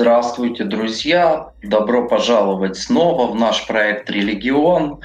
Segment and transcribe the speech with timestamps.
[0.00, 1.48] Здравствуйте, друзья!
[1.60, 5.00] Добро пожаловать снова в наш проект «Религион».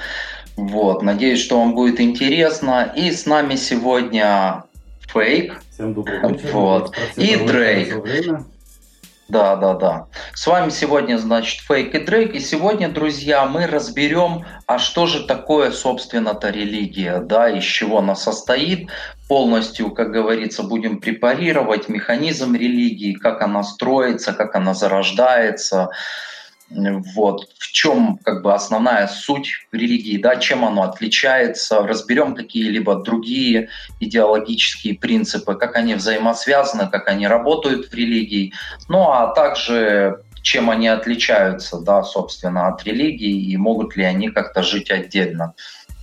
[0.55, 2.93] Вот, надеюсь, что вам будет интересно.
[2.95, 4.65] И с нами сегодня
[5.11, 5.63] Фейк.
[5.71, 6.49] Всем добрый вечер.
[6.53, 6.95] Вот.
[7.15, 8.45] И Дрейк.
[9.29, 10.07] Да, да, да.
[10.33, 12.35] С вами сегодня, значит, Фейк и Дрейк.
[12.35, 18.15] И сегодня, друзья, мы разберем, а что же такое, собственно-то, религия, да, из чего она
[18.15, 18.89] состоит.
[19.29, 25.89] Полностью, как говорится, будем препарировать механизм религии, как она строится, как она зарождается,
[26.69, 27.47] вот.
[27.57, 34.95] В чем как бы основная суть религии, да, чем оно отличается, разберем какие-либо другие идеологические
[34.95, 38.53] принципы, как они взаимосвязаны, как они работают в религии,
[38.89, 44.61] ну а также чем они отличаются, да, собственно, от религии и могут ли они как-то
[44.61, 45.53] жить отдельно.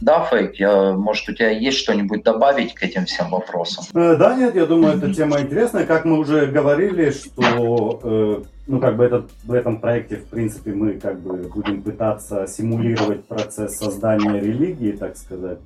[0.01, 3.84] Да, Фейк, я, может, у тебя есть что-нибудь добавить к этим всем вопросам?
[3.95, 5.84] Э, да, нет, я думаю, эта тема интересная.
[5.84, 10.73] Как мы уже говорили, что э, ну, как бы этот, в этом проекте, в принципе,
[10.73, 15.59] мы как бы будем пытаться симулировать процесс создания религии, так сказать.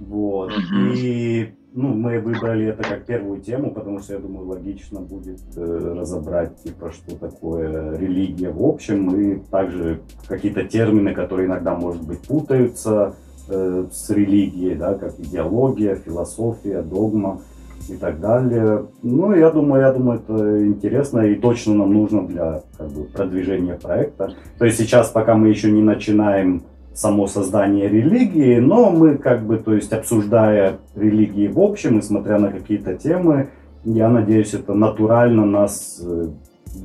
[0.00, 0.52] Вот.
[0.94, 5.94] И ну, мы выбрали это как первую тему, потому что, я думаю, логично будет э,
[5.98, 12.20] разобрать, типа, что такое религия в общем, и также какие-то термины, которые иногда, может быть,
[12.20, 13.14] путаются,
[13.48, 17.40] с религией, да, как идеология, философия, догма
[17.88, 18.86] и так далее.
[19.02, 23.74] Ну, я думаю, я думаю, это интересно и точно нам нужно для как бы, продвижения
[23.74, 24.34] проекта.
[24.58, 26.62] То есть сейчас, пока мы еще не начинаем
[26.94, 32.38] само создание религии, но мы как бы, то есть обсуждая религии в общем и смотря
[32.38, 33.50] на какие-то темы,
[33.84, 36.28] я надеюсь, это натурально нас э,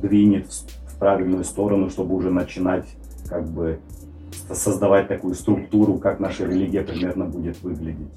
[0.02, 0.46] двинет
[0.86, 2.84] в правильную сторону, чтобы уже начинать
[3.28, 3.78] как бы
[4.52, 8.08] создавать такую структуру, как наша религия примерно будет выглядеть.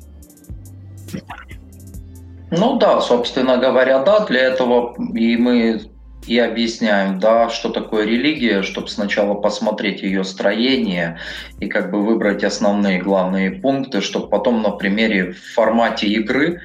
[2.51, 5.81] Ну да, собственно говоря, да, для этого и мы
[6.27, 11.19] и объясняем, да, что такое религия, чтобы сначала посмотреть ее строение
[11.59, 16.61] и как бы выбрать основные главные пункты, чтобы потом на примере в формате игры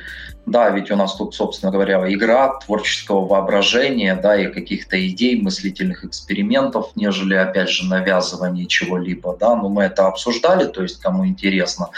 [0.46, 6.04] да, ведь у нас тут, собственно говоря, игра творческого воображения, да, и каких-то идей, мыслительных
[6.04, 11.90] экспериментов, нежели, опять же, навязывание чего-либо, да, но мы это обсуждали, то есть, кому интересно,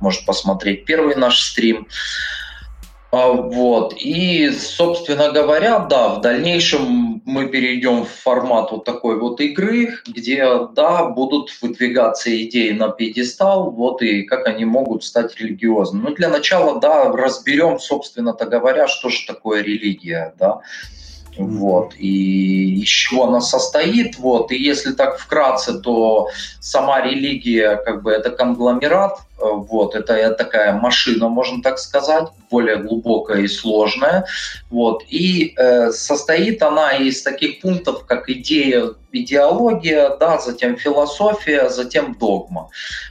[0.00, 1.86] может посмотреть первый наш стрим.
[3.14, 3.94] А, вот.
[3.96, 10.44] И, собственно говоря, да, в дальнейшем мы перейдем в формат вот такой вот игры, где,
[10.74, 16.08] да, будут выдвигаться идеи на пьедестал, вот и как они могут стать религиозными.
[16.08, 20.60] Ну, для начала, да, разберем, собственно-то говоря, что же такое религия, да.
[21.36, 26.28] Вот, и из чего она состоит, вот, и если так вкратце, то
[26.60, 33.42] сама религия, как бы, это конгломерат, вот, это такая машина, можно так сказать, более глубокая
[33.42, 34.26] и сложная,
[34.70, 42.14] вот, и э, состоит она из таких пунктов, как идея, идеология, да, затем философия, затем
[42.14, 42.68] догма.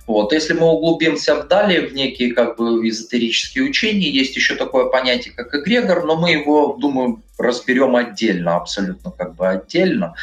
[0.08, 5.34] Вот, если мы углубимся далее в некие, как бы, эзотерические учения, есть еще такое понятие,
[5.34, 10.16] как эгрегор, но мы его, думаю, разберем отдельно, абсолютно как бы отдельно.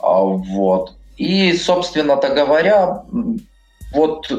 [0.00, 0.92] А, вот.
[1.16, 3.04] И, собственно-то говоря,
[3.92, 4.30] вот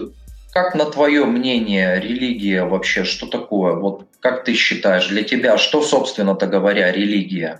[0.56, 3.76] как на твое мнение религия вообще, что такое?
[3.76, 7.60] Вот как ты считаешь, для тебя, что, собственно-то говоря, религия?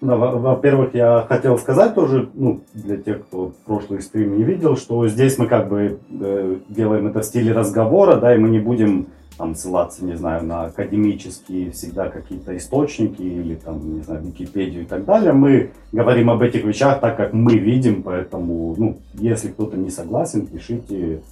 [0.00, 5.06] Да, во-первых, я хотел сказать тоже, ну, для тех, кто прошлый стрим не видел, что
[5.06, 9.06] здесь мы как бы э, делаем это в стиле разговора, да, и мы не будем
[9.38, 14.86] там ссылаться, не знаю, на академические всегда какие-то источники или там, не знаю, Википедию и
[14.86, 15.32] так далее.
[15.32, 20.48] Мы говорим об этих вещах так, как мы видим, поэтому, ну, если кто-то не согласен,
[20.48, 21.22] пишите,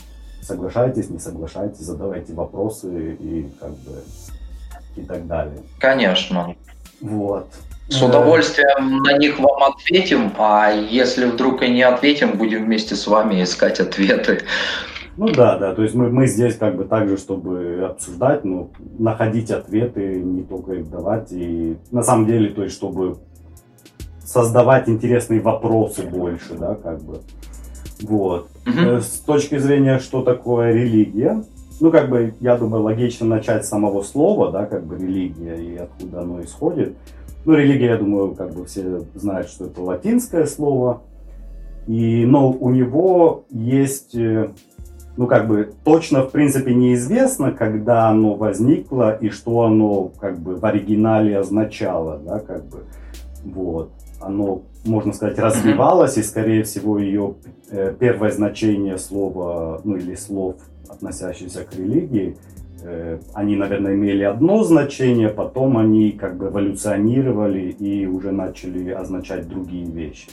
[0.42, 4.02] соглашайтесь, не соглашайтесь, задавайте вопросы и как бы
[4.96, 5.60] и так далее.
[5.78, 6.54] Конечно.
[7.00, 7.46] Вот.
[7.88, 13.06] С удовольствием на них вам ответим, а если вдруг и не ответим, будем вместе с
[13.06, 14.42] вами искать ответы.
[15.16, 19.50] Ну да, да, то есть мы, мы здесь как бы также, чтобы обсуждать, ну, находить
[19.50, 21.32] ответы, не только их давать.
[21.32, 23.18] И на самом деле, то есть, чтобы
[24.24, 27.20] создавать интересные вопросы больше, да, как бы.
[28.02, 28.48] Вот.
[28.66, 29.00] Угу.
[29.00, 31.42] С точки зрения, что такое религия,
[31.80, 35.76] ну, как бы, я думаю, логично начать с самого слова, да, как бы религия и
[35.76, 36.94] откуда оно исходит.
[37.44, 41.02] Ну, религия, я думаю, как бы все знают, что это латинское слово.
[41.86, 44.50] И, но у него есть э,
[45.16, 50.56] ну, как бы, точно, в принципе, неизвестно, когда оно возникло и что оно, как бы,
[50.56, 52.84] в оригинале означало, да, как бы,
[53.44, 53.90] вот.
[54.20, 57.34] Оно, можно сказать, развивалось, и, скорее всего, ее
[57.70, 60.56] э, первое значение слова, ну, или слов,
[60.88, 62.36] относящихся к религии,
[62.82, 69.48] э, они, наверное, имели одно значение, потом они как бы эволюционировали и уже начали означать
[69.48, 70.30] другие вещи.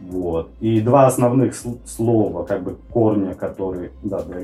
[0.00, 0.50] Вот.
[0.60, 1.54] И два основных
[1.84, 3.90] слова, как бы корня, которые...
[4.02, 4.36] Да, да.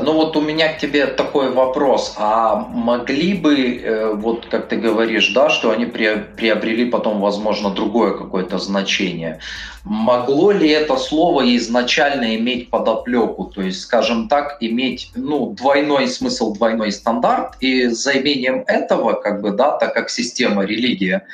[0.00, 2.14] Ну вот у меня к тебе такой вопрос.
[2.16, 8.12] А могли бы, э, вот как ты говоришь, да, что они приобрели потом, возможно, другое
[8.16, 9.40] какое-то значение.
[9.84, 13.44] Могло ли это слово изначально иметь подоплеку?
[13.44, 19.40] То есть, скажем так, иметь ну, двойной смысл, двойной стандарт, и за имением этого, как
[19.40, 21.26] бы, да, так как система религия,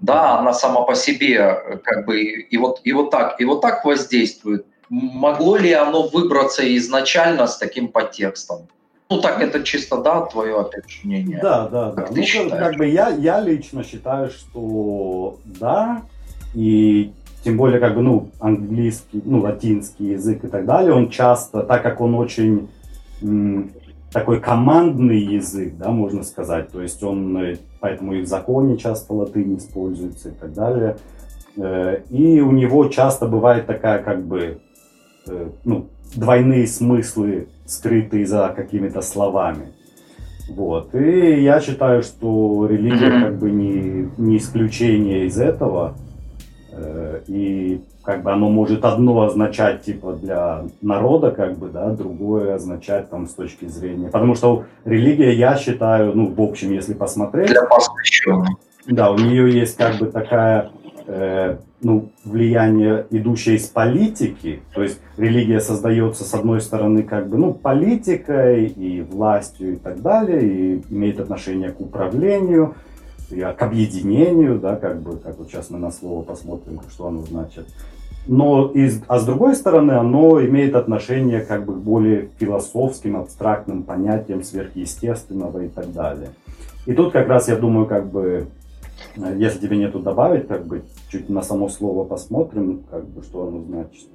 [0.00, 3.60] да, она сама по себе э, как бы и вот, и вот так, и вот
[3.60, 8.68] так воздействует– могло ли оно выбраться изначально с таким подтекстом?
[9.10, 11.38] Ну так это чисто, да, твое опять же мнение.
[11.40, 12.02] Да, да, да.
[12.02, 16.02] Ты ну, как бы я, я лично считаю, что да,
[16.54, 17.12] и
[17.42, 21.82] тем более как бы, ну, английский, ну, латинский язык и так далее, он часто, так
[21.82, 22.68] как он очень
[23.22, 23.70] м,
[24.12, 29.14] такой командный язык, да, можно сказать, то есть он, э, поэтому и в законе часто
[29.14, 30.96] латынь используется и так далее,
[31.56, 34.60] э, и у него часто бывает такая как бы
[35.64, 39.72] ну, двойные смыслы, скрытые за какими-то словами.
[40.48, 40.94] Вот.
[40.94, 43.22] И я считаю, что религия mm-hmm.
[43.22, 45.94] как бы не, не исключение из этого.
[46.72, 52.54] Э, и как бы оно может одно означать типа для народа, как бы, да, другое
[52.54, 54.08] означать там с точки зрения.
[54.08, 57.48] Потому что религия, я считаю, ну, в общем, если посмотреть.
[57.48, 58.56] Для посвященных.
[58.86, 60.70] Да, у нее есть как бы такая
[61.10, 67.38] Э, ну, влияние, идущее из политики, то есть религия создается с одной стороны как бы
[67.38, 72.74] ну, политикой и властью и так далее, и имеет отношение к управлению,
[73.30, 77.22] и к объединению, да, как бы, как вот сейчас мы на слово посмотрим, что оно
[77.22, 77.66] значит.
[78.26, 83.82] Но, из, а с другой стороны, оно имеет отношение как бы к более философским, абстрактным
[83.82, 86.28] понятиям сверхъестественного и так далее.
[86.84, 88.48] И тут как раз, я думаю, как бы
[89.16, 93.62] если тебе нету добавить, как бы чуть на само слово посмотрим, как бы что оно
[93.62, 94.08] значит.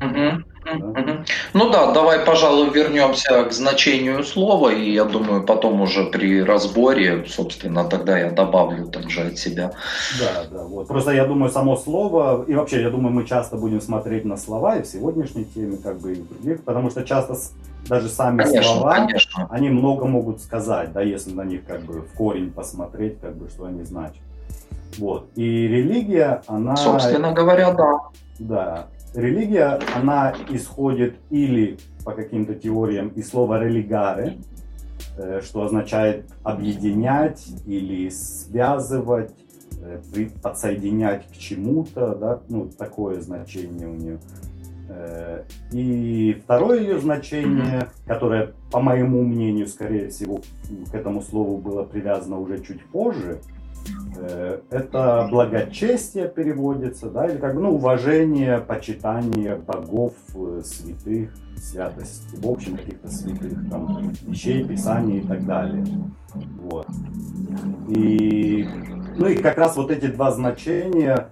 [0.00, 0.44] Угу.
[0.64, 1.24] Да?
[1.54, 7.24] Ну да, давай, пожалуй, вернемся к значению слова, и я думаю, потом уже при разборе,
[7.26, 9.72] собственно, тогда я добавлю также от себя.
[10.20, 10.88] Да, да, вот.
[10.88, 14.76] Просто я думаю, само слово, и вообще, я думаю, мы часто будем смотреть на слова
[14.76, 17.36] и в сегодняшней теме, как бы и в других, потому что часто
[17.88, 19.46] даже сами конечно, слова, конечно.
[19.50, 23.48] они много могут сказать, да, если на них как бы в корень посмотреть, как бы
[23.48, 24.22] что они значат.
[24.98, 25.28] Вот.
[25.36, 26.76] И религия, она...
[26.76, 27.98] Собственно говоря, да.
[28.38, 28.86] Да.
[29.14, 34.38] Религия, она исходит или по каким-то теориям из слова «религаре»,
[35.16, 39.32] э, что означает объединять или связывать,
[39.80, 40.00] э,
[40.42, 44.18] подсоединять к чему-то, да, ну, такое значение у нее.
[44.98, 50.40] Э, и второе ее значение, которое, по моему мнению, скорее всего,
[50.90, 53.40] к этому слову было привязано уже чуть позже,
[54.16, 62.36] э, это благочестие переводится, да, или как бы, ну, уважение, почитание богов, э, святых, святость,
[62.36, 65.84] в общем, каких-то святых там вещей, писаний и так далее.
[66.62, 66.88] Вот.
[67.88, 68.66] И,
[69.16, 71.28] ну и как раз вот эти два значения,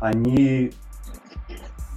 [0.00, 0.72] они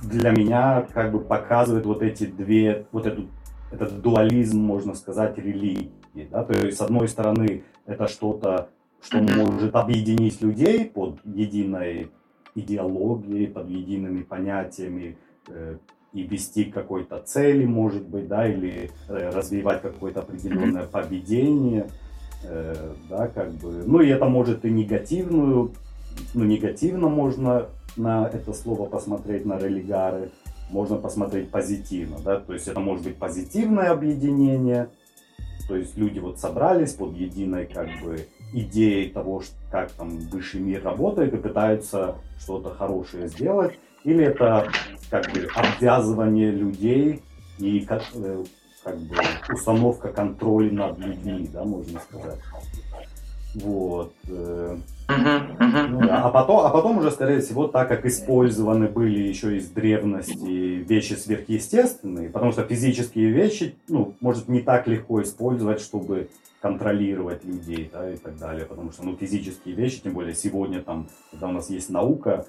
[0.01, 3.27] для меня как бы показывает вот эти две, вот эту,
[3.72, 5.91] этот дуализм, можно сказать, религии.
[6.31, 6.43] Да?
[6.43, 8.70] То есть, с одной стороны, это что-то,
[9.01, 12.12] что может объединить людей под единой
[12.55, 15.17] идеологией, под едиными понятиями
[15.48, 15.77] э,
[16.13, 21.89] и вести к какой-то цели, может быть, да, или э, развивать какое-то определенное поведение,
[22.43, 23.84] э, да, как бы.
[23.86, 25.72] Ну и это может и негативную,
[26.34, 30.32] ну негативно можно на это слово посмотреть, на религары,
[30.70, 34.89] можно посмотреть позитивно, да, то есть это может быть позитивное объединение,
[35.68, 40.84] то есть люди вот собрались под единой как бы идеей того, как там высший мир
[40.84, 44.70] работает и пытаются что-то хорошее сделать, или это
[45.10, 47.22] как бы обвязывание людей
[47.60, 48.44] и как, э,
[48.84, 49.15] как бы
[49.53, 52.39] установка контроля над людьми, да, можно сказать.
[53.56, 54.13] Вот.
[55.18, 56.24] Ну, да.
[56.24, 61.13] а, потом, а потом уже, скорее всего, так как использованы были еще из древности вещи
[61.13, 66.30] сверхъестественные, потому что физические вещи, ну, может не так легко использовать, чтобы
[66.62, 71.08] контролировать людей, да, и так далее, потому что, ну, физические вещи, тем более сегодня там,
[71.32, 72.46] когда у нас есть наука,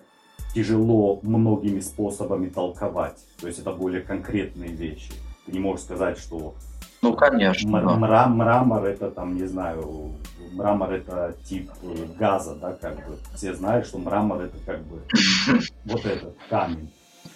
[0.54, 5.12] тяжело многими способами толковать, то есть это более конкретные вещи.
[5.46, 6.54] Ты не можешь сказать, что
[7.00, 7.78] ну, конечно.
[7.78, 8.26] М- да.
[8.28, 10.14] мрамор это там, не знаю,
[10.52, 11.70] мрамор это тип
[12.18, 13.16] газа, да, как бы.
[13.34, 15.00] Все знают, что мрамор это как бы
[15.84, 16.90] вот этот камень.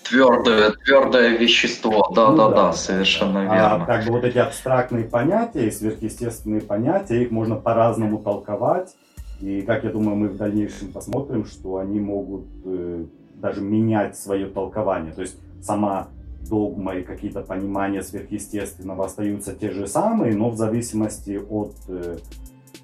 [0.09, 3.85] Твердое, твердое вещество, да, ну, да, да, да, совершенно а, верно.
[3.85, 8.95] А как бы вот эти абстрактные понятия и сверхъестественные понятия, их можно по-разному толковать.
[9.41, 13.05] И как я думаю, мы в дальнейшем посмотрим, что они могут э,
[13.35, 15.13] даже менять свое толкование.
[15.13, 16.09] То есть сама
[16.49, 22.19] догма и какие-то понимания сверхъестественного остаются те же самые, но в зависимости от э,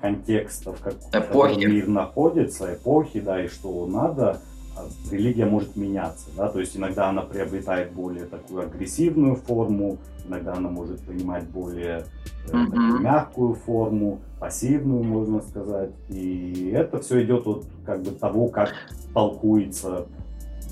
[0.02, 1.09] контекста, в, как, эпохи.
[1.09, 4.40] в котором мир находится, эпохи, да, и что надо,
[4.76, 10.54] а религия может меняться, да, то есть иногда она приобретает более такую агрессивную форму, иногда
[10.54, 12.04] она может принимать более
[12.49, 13.00] mm-hmm.
[13.00, 18.73] мягкую форму, пассивную, можно сказать, и это все идет от как бы того, как
[19.14, 20.06] толкуется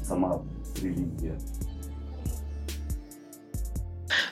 [0.02, 0.40] сама
[0.82, 1.38] религия.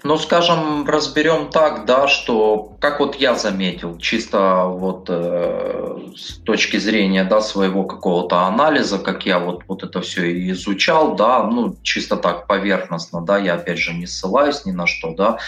[0.02, 6.76] Ну, скажем, разберем так, да, что, как вот я заметил, чисто вот э, с точки
[6.78, 12.16] зрения, да, своего какого-то анализа, как я вот, вот это все изучал, да, ну, чисто
[12.16, 15.38] так поверхностно, да, я опять же не ссылаюсь ни на что, да,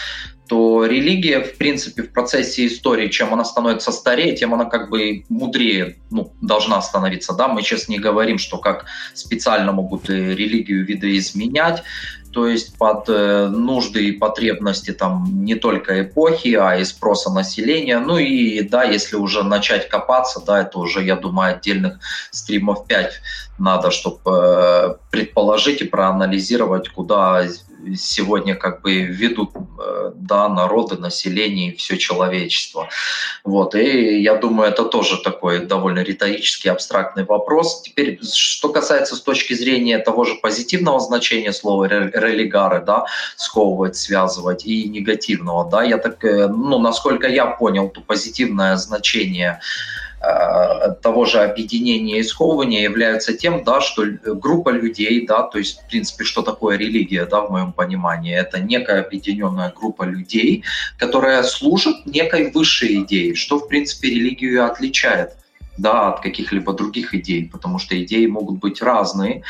[0.51, 5.23] то религия, в принципе, в процессе истории, чем она становится старее, тем она как бы
[5.29, 7.31] мудрее ну, должна становиться.
[7.31, 7.47] Да?
[7.47, 8.83] Мы сейчас не говорим, что как
[9.13, 11.83] специально могут религию видоизменять,
[12.31, 17.99] то есть под э, нужды и потребности там не только эпохи, а и спроса населения.
[17.99, 21.99] Ну и да, если уже начать копаться, да, это уже, я думаю, отдельных
[22.31, 23.21] стримов 5
[23.59, 27.43] надо, чтобы э, предположить и проанализировать, куда
[27.95, 32.89] сегодня как бы ведут э, да, народы, население и все человечество.
[33.43, 33.75] Вот.
[33.75, 37.81] И я думаю, это тоже такой довольно риторический, абстрактный вопрос.
[37.81, 44.65] Теперь, что касается с точки зрения того же позитивного значения слова религары, да, сковывать, связывать,
[44.65, 49.59] и негативного, да, я так, э, ну, насколько я понял, то позитивное значение
[51.01, 55.87] того же объединения и сковывания являются тем, да, что группа людей, да, то есть, в
[55.87, 60.63] принципе, что такое религия, да, в моем понимании, это некая объединенная группа людей,
[60.99, 65.31] которая служит некой высшей идее, что, в принципе, религию отличает
[65.77, 69.41] да, от каких-либо других идей, потому что идеи могут быть разные.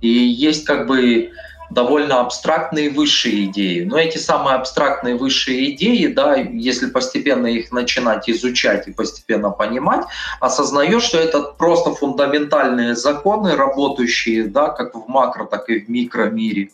[0.00, 1.32] И есть как бы
[1.70, 3.84] довольно абстрактные высшие идеи.
[3.84, 10.04] Но эти самые абстрактные высшие идеи, да, если постепенно их начинать изучать и постепенно понимать,
[10.40, 16.70] осознаешь, что это просто фундаментальные законы, работающие да, как в макро, так и в микромире.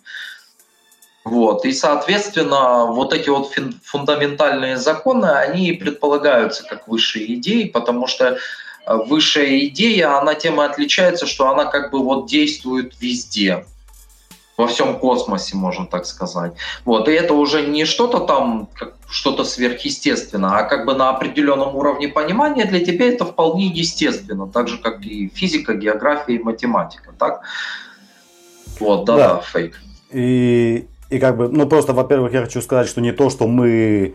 [1.24, 1.64] Вот.
[1.64, 3.52] И, соответственно, вот эти вот
[3.84, 8.38] фундаментальные законы, они предполагаются как высшие идеи, потому что
[8.86, 13.64] высшая идея, она тем и отличается, что она как бы вот действует везде
[14.56, 16.52] во всем космосе, можно так сказать.
[16.84, 17.08] Вот.
[17.08, 18.68] И это уже не что-то там,
[19.08, 24.68] что-то сверхъестественное, а как бы на определенном уровне понимания для тебя это вполне естественно, так
[24.68, 27.12] же, как и физика, география и математика.
[27.18, 27.42] Так?
[28.80, 29.80] Вот, да, да, да фейк.
[30.10, 34.14] И, и как бы, ну просто, во-первых, я хочу сказать, что не то, что мы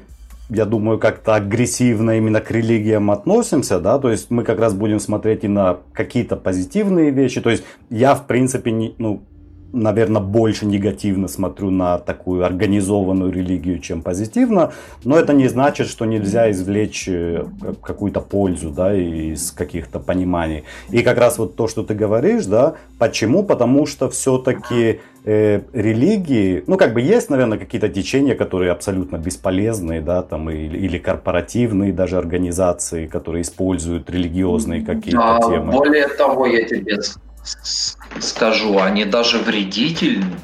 [0.50, 5.00] я думаю, как-то агрессивно именно к религиям относимся, да, то есть мы как раз будем
[5.00, 9.24] смотреть и на какие-то позитивные вещи, то есть я, в принципе, не, ну,
[9.74, 14.72] наверное, больше негативно смотрю на такую организованную религию, чем позитивно,
[15.04, 17.46] но это не значит, что нельзя извлечь э,
[17.82, 20.64] какую-то пользу, да, из каких-то пониманий.
[20.90, 23.44] И как раз вот то, что ты говоришь, да, почему?
[23.44, 30.02] Потому что все-таки э, религии, ну, как бы есть, наверное, какие-то течения, которые абсолютно бесполезные,
[30.02, 35.72] да, там, или, или корпоративные даже организации, которые используют религиозные какие-то а, темы.
[35.72, 37.00] Более того, я тебе
[37.44, 40.40] скажу, они даже вредительны,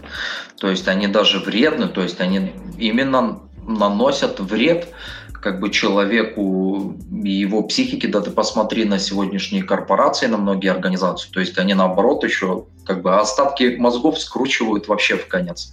[0.60, 4.90] то есть они даже вредны, то есть они именно наносят вред
[5.34, 11.30] как бы человеку и его психике, да ты посмотри на сегодняшние корпорации, на многие организации,
[11.32, 15.72] то есть они наоборот еще как бы остатки мозгов скручивают вообще в конец.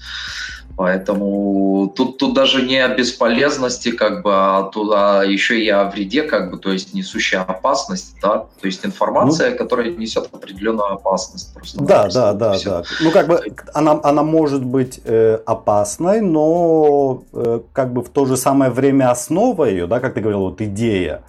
[0.77, 5.85] Поэтому тут, тут даже не о бесполезности, как бы, а, тут, а еще и о
[5.85, 10.93] вреде, как бы, то есть несущая опасность, да, то есть информация, ну, которая несет определенную
[10.93, 11.55] опасность.
[11.55, 12.83] Просто да, да, да, да.
[13.01, 13.41] Ну, как бы
[13.73, 19.13] она, она может быть э, опасной, но э, как бы в то же самое время
[19.13, 21.23] основа ее, да, как ты говорил, вот идея,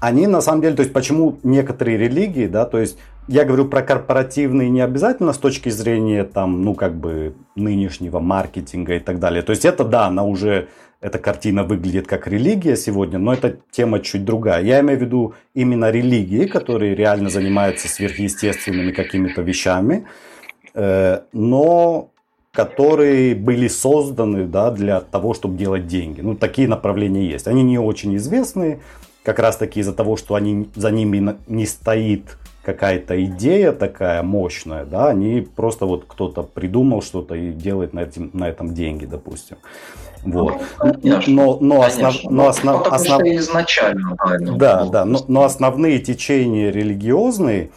[0.00, 2.98] они на самом деле, то есть почему некоторые религии, да, то есть
[3.28, 8.94] я говорю про корпоративные не обязательно с точки зрения там, ну как бы нынешнего маркетинга
[8.94, 9.42] и так далее.
[9.42, 10.68] То есть это да, она уже
[11.00, 14.62] эта картина выглядит как религия сегодня, но эта тема чуть другая.
[14.62, 20.06] Я имею в виду именно религии, которые реально занимаются сверхъестественными какими-то вещами,
[20.74, 22.10] э, но
[22.52, 26.20] которые были созданы да, для того, чтобы делать деньги.
[26.20, 27.48] Ну, такие направления есть.
[27.48, 28.80] Они не очень известные,
[29.24, 34.84] как раз таки из-за того, что они, за ними не стоит какая-то идея такая мощная,
[34.84, 39.56] да, они просто вот кто-то придумал что-то и делает на, этим, на этом деньги, допустим.
[40.22, 40.60] Вот.
[40.82, 43.22] Ну, конечно, но, но, основ, но основ, ну, основ...
[43.22, 44.16] изначально.
[44.56, 47.70] Да, да, но, но основные течения религиозные,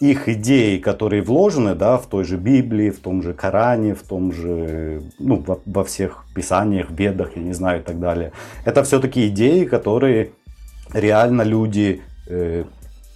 [0.00, 4.32] их идеи, которые вложены да, в той же Библии, в том же Коране, в том
[4.32, 8.32] же, ну, во, во всех писаниях, бедах, я не знаю, и так далее.
[8.64, 10.32] Это все-таки идеи, которые
[10.92, 12.64] реально люди, э,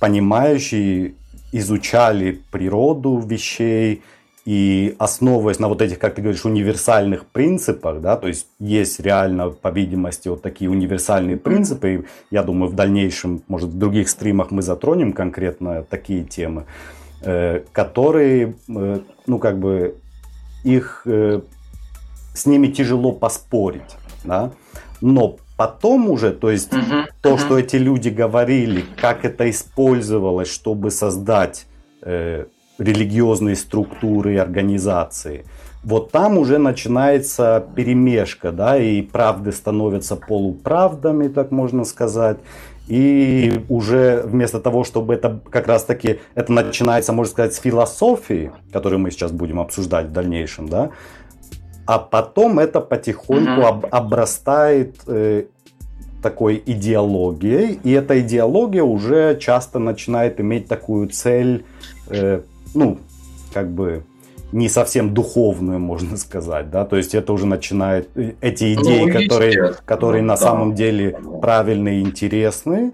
[0.03, 1.15] понимающие,
[1.53, 4.03] изучали природу вещей,
[4.45, 9.51] и основываясь на вот этих, как ты говоришь, универсальных принципах, да, то есть есть реально,
[9.51, 11.95] по видимости, вот такие универсальные принципы.
[11.95, 16.65] И я думаю, в дальнейшем, может, в других стримах мы затронем конкретно такие темы,
[17.21, 19.95] э, которые, э, ну, как бы,
[20.65, 21.43] их, э,
[22.35, 24.51] с ними тяжело поспорить, да,
[25.01, 27.39] но потом уже, то есть uh-huh, то, uh-huh.
[27.39, 31.67] что эти люди говорили, как это использовалось, чтобы создать
[32.79, 35.45] религиозные структуры и организации.
[35.85, 42.39] Вот там уже начинается перемешка, да, и правды становятся полуправдами, так можно сказать.
[42.89, 48.51] И уже вместо того, чтобы это как раз таки, это начинается, можно сказать, с философии,
[48.73, 50.91] которую мы сейчас будем обсуждать в дальнейшем, да,
[51.93, 55.45] а потом это потихоньку об, обрастает э,
[56.23, 61.67] такой идеологией, и эта идеология уже часто начинает иметь такую цель
[62.09, 62.41] э,
[62.75, 62.99] ну,
[63.53, 64.05] как бы
[64.53, 69.05] не совсем духовную, можно сказать, да, то есть это уже начинает, э, эти ну, идеи,
[69.05, 70.41] ну, которые, которые на да.
[70.41, 72.93] самом деле правильные и интересные,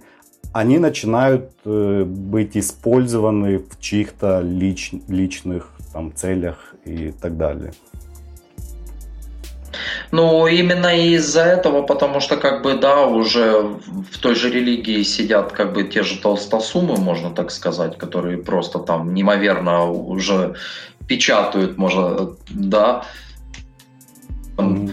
[0.53, 7.73] они начинают э, быть использованы в чьих-то лич, личных там, целях и так далее.
[10.11, 13.63] Ну, именно из-за этого, потому что, как бы, да, уже
[14.11, 18.79] в той же религии сидят, как бы, те же толстосумы, можно так сказать, которые просто
[18.79, 20.55] там неимоверно уже
[21.07, 23.05] печатают, можно, да.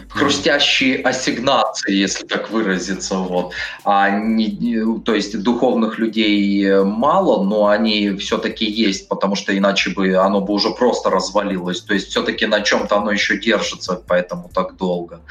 [0.10, 3.54] Хрустящие ассигнации, если так выразиться, вот.
[3.84, 10.16] А не, то есть духовных людей мало, но они все-таки есть, потому что иначе бы
[10.16, 11.82] оно бы уже просто развалилось.
[11.82, 15.22] То есть все-таки на чем-то оно еще держится, поэтому так долго.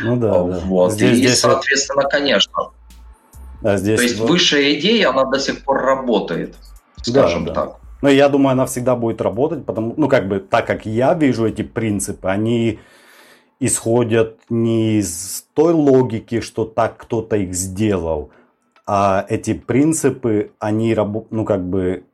[0.00, 0.42] Ну да.
[0.42, 0.88] Вот.
[0.90, 0.94] Да.
[0.94, 2.10] Здесь, и, здесь соответственно, вот...
[2.10, 2.70] конечно.
[3.62, 4.30] Да, здесь то есть вот...
[4.30, 6.54] высшая идея, она до сих пор работает,
[7.02, 7.60] скажем да, да.
[7.60, 7.76] так.
[8.02, 11.46] Но я думаю, она всегда будет работать, потому, ну, как бы, так как я вижу
[11.46, 12.78] эти принципы, они
[13.60, 18.30] исходят не из той логики, что так кто-то их сделал,
[18.86, 20.96] а эти принципы, они
[21.30, 22.04] ну как бы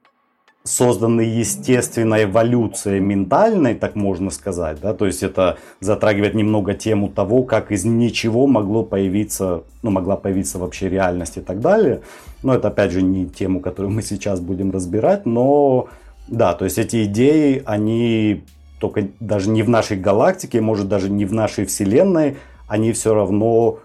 [0.65, 7.43] созданы естественной эволюцией ментальной, так можно сказать, да, то есть это затрагивает немного тему того,
[7.43, 12.03] как из ничего могло появиться, ну, могла появиться вообще реальность и так далее,
[12.43, 15.89] но это опять же не тему, которую мы сейчас будем разбирать, но
[16.29, 18.45] да, то есть эти идеи, они
[18.83, 23.79] только даже не в нашей галактике, может даже не в нашей Вселенной, они все равно,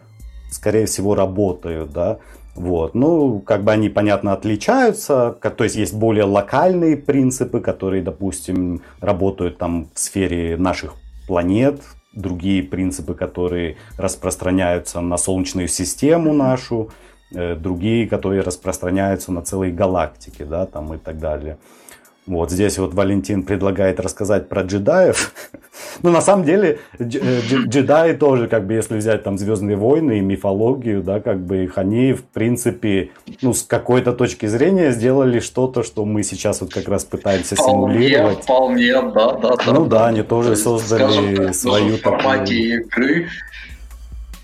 [0.49, 2.17] скорее всего, работают, да.
[2.55, 2.95] Вот.
[2.95, 5.37] Ну, как бы они, понятно, отличаются.
[5.39, 10.95] То есть есть более локальные принципы, которые, допустим, работают там в сфере наших
[11.27, 11.79] планет,
[12.13, 16.89] другие принципы, которые распространяются на Солнечную систему нашу,
[17.35, 21.59] э, другие, которые распространяются на целые галактики, да, там и так далее.
[22.27, 25.33] Вот здесь вот Валентин предлагает рассказать про джедаев.
[26.03, 30.21] ну, на самом деле, э, джедаи тоже, как бы, если взять там Звездные войны и
[30.21, 33.11] мифологию, да, как бы их, они, в принципе,
[33.41, 37.93] ну, с какой-то точки зрения сделали что-то, что мы сейчас вот как раз пытаемся вполне,
[37.93, 38.43] симулировать.
[38.43, 39.73] Вполне, да, да, да.
[39.73, 43.15] Ну да, они тоже создали так, свою в формате такую...
[43.15, 43.27] игры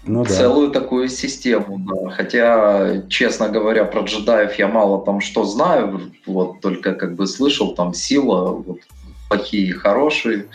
[0.05, 2.09] ну, целую такую систему, да.
[2.09, 7.73] Хотя, честно говоря, про джедаев я мало там что знаю, вот только как бы слышал
[7.73, 8.79] там сила, вот,
[9.29, 10.47] плохие и хорошие.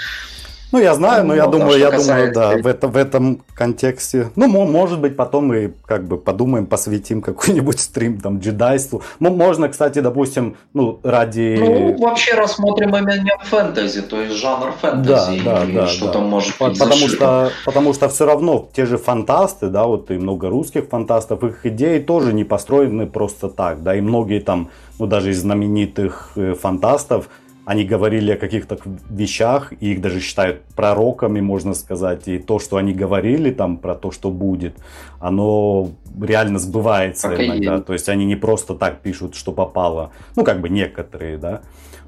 [0.70, 4.31] Ну, я знаю, но я вот, думаю, я думаю, да, в, это, в этом контексте.
[4.37, 9.02] Ну, может быть, потом мы как бы подумаем, посвятим какой-нибудь стрим там джедайству.
[9.18, 11.57] Ну, можно, кстати, допустим, ну, ради...
[11.59, 15.42] Ну, вообще рассмотрим именно фэнтези, то есть жанр фэнтези.
[15.42, 15.87] Да, да, да.
[15.87, 16.12] Что да.
[16.12, 20.14] там может быть потому что, потому что все равно те же фантасты, да, вот и
[20.14, 25.07] много русских фантастов, их идеи тоже не построены просто так, да, и многие там, ну,
[25.07, 27.28] даже из знаменитых э, фантастов,
[27.68, 28.78] они говорили о каких-то
[29.11, 32.26] вещах, и их даже считают пророками, можно сказать.
[32.26, 34.74] И то, что они говорили там про то, что будет,
[35.20, 37.81] оно реально сбывается как иногда.
[37.83, 40.12] То есть они не просто так пишут, что попало.
[40.35, 41.61] Ну, как бы некоторые, да.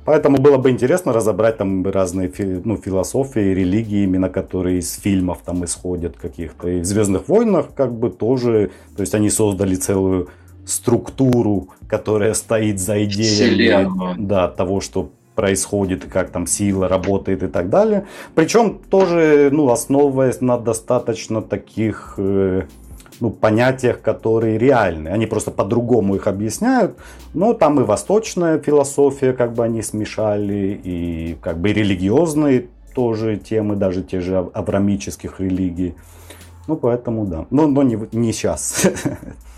[0.06, 2.32] Поэтому было бы интересно разобрать там разные
[2.64, 6.70] ну, философии, религии, именно которые из фильмов там исходят каких-то.
[6.70, 10.30] И в Звездных войнах как бы тоже, то есть они создали целую
[10.64, 17.70] структуру, которая стоит за идеей да, того, что происходит, как там сила работает и так
[17.70, 18.06] далее.
[18.34, 22.62] Причем тоже ну, основываясь на достаточно таких э,
[23.20, 25.08] ну, понятиях, которые реальны.
[25.08, 26.96] Они просто по-другому их объясняют.
[27.34, 33.76] Но там и восточная философия, как бы они смешали, и как бы религиозные тоже темы,
[33.76, 35.94] даже те же аврамических религий.
[36.66, 37.46] Ну, поэтому да.
[37.50, 38.86] Но, но не, не сейчас.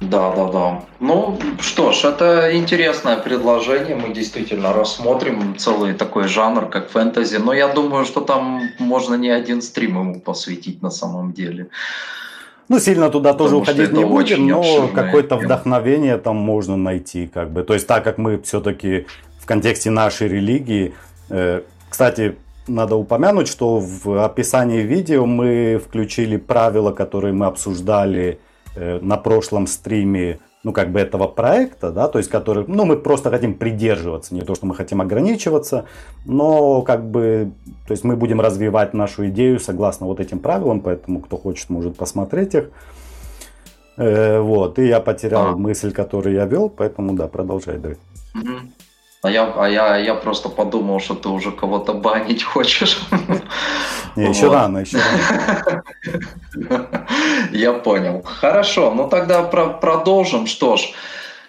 [0.00, 0.82] Да, да, да.
[1.00, 3.96] Ну что ж, это интересное предложение.
[3.96, 7.36] Мы действительно рассмотрим целый такой жанр, как фэнтези.
[7.36, 11.68] Но я думаю, что там можно не один стрим ему посвятить на самом деле.
[12.68, 17.50] Ну, сильно туда Потому тоже уходить не будем, но какое-то вдохновение там можно найти, как
[17.50, 17.62] бы.
[17.62, 19.06] То есть, так как мы все-таки
[19.38, 20.94] в контексте нашей религии,
[21.28, 28.38] э, кстати, надо упомянуть, что в описании видео мы включили правила, которые мы обсуждали
[28.76, 33.30] на прошлом стриме ну, как бы этого проекта, да, то есть который, ну, мы просто
[33.30, 35.84] хотим придерживаться, не то, что мы хотим ограничиваться,
[36.24, 37.52] но как бы,
[37.86, 41.96] то есть мы будем развивать нашу идею согласно вот этим правилам, поэтому кто хочет, может
[41.96, 42.70] посмотреть их.
[43.96, 45.56] Э, вот, и я потерял а.
[45.56, 47.98] мысль, которую я вел, поэтому, да, продолжай, Давид.
[48.34, 48.83] Угу.
[49.24, 53.00] А я, а я, я просто подумал, что ты уже кого-то банить хочешь.
[54.16, 55.82] Не, еще рано, еще рано.
[57.50, 58.22] Я понял.
[58.22, 60.46] Хорошо, ну тогда про продолжим.
[60.46, 60.92] Что ж,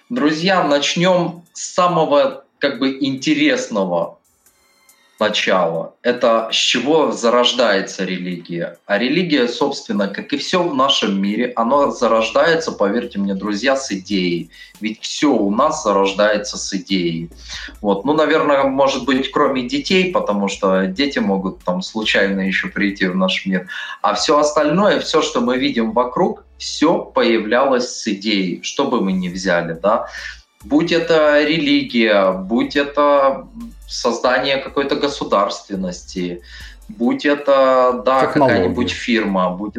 [0.08, 4.15] друзья, начнем с самого как бы интересного
[5.18, 5.94] начало.
[6.02, 8.78] Это с чего зарождается религия.
[8.86, 13.90] А религия, собственно, как и все в нашем мире, оно зарождается, поверьте мне, друзья, с
[13.92, 14.50] идеей.
[14.80, 17.30] Ведь все у нас зарождается с идеей.
[17.80, 18.04] Вот.
[18.04, 23.16] Ну, наверное, может быть, кроме детей, потому что дети могут там случайно еще прийти в
[23.16, 23.68] наш мир.
[24.02, 29.12] А все остальное, все, что мы видим вокруг, все появлялось с идеей, что бы мы
[29.12, 30.08] ни взяли, да.
[30.64, 33.46] Будь это религия, будь это
[33.86, 36.42] создание какой-то государственности,
[36.88, 39.74] будь это, да, какая-нибудь фирма, будь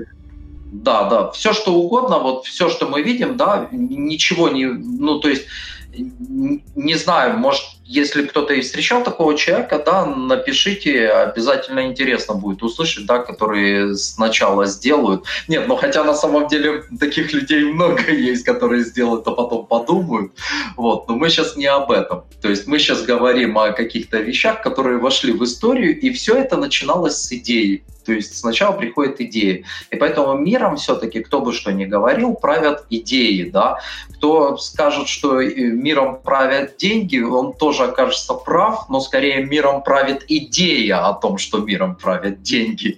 [0.72, 5.30] да, да, все что угодно, вот все, что мы видим, да, ничего не, ну, то
[5.30, 5.46] есть
[5.96, 13.06] не знаю, может, если кто-то и встречал такого человека, да, напишите, обязательно интересно будет услышать,
[13.06, 15.24] да, которые сначала сделают.
[15.48, 20.34] Нет, ну хотя на самом деле таких людей много есть, которые сделают, а потом подумают.
[20.76, 22.24] Вот, но мы сейчас не об этом.
[22.42, 26.58] То есть мы сейчас говорим о каких-то вещах, которые вошли в историю, и все это
[26.58, 27.84] начиналось с идеи.
[28.08, 29.66] То есть сначала приходит идея.
[29.92, 33.50] И поэтому миром все-таки, кто бы что ни говорил, правят идеи.
[33.50, 33.80] Да?
[34.18, 41.08] Кто скажет, что миром правят деньги, он тоже окажется прав, но скорее миром правит идея
[41.08, 42.98] о том, что миром правят деньги.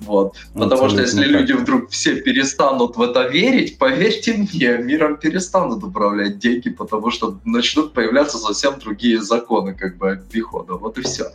[0.00, 0.34] Вот.
[0.54, 6.38] Потому что если люди вдруг все перестанут в это верить, поверьте мне, миром перестанут управлять
[6.38, 10.74] деньги, потому что начнут появляться совсем другие законы как бы обихода.
[10.74, 11.30] Вот и все.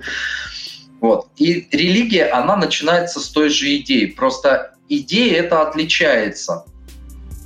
[1.00, 1.28] Вот.
[1.38, 4.06] И религия, она начинается с той же идеи.
[4.08, 6.66] Просто идея это отличается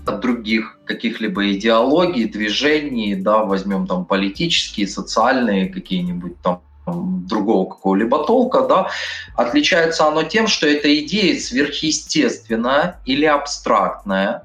[0.05, 8.61] от других каких-либо идеологий, движений, да, возьмем там политические, социальные какие-нибудь там другого какого-либо толка,
[8.61, 8.89] да,
[9.35, 14.43] отличается оно тем, что эта идея сверхъестественная или абстрактная,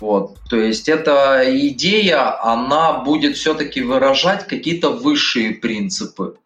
[0.00, 0.38] вот.
[0.48, 6.36] То есть эта идея, она будет все-таки выражать какие-то высшие принципы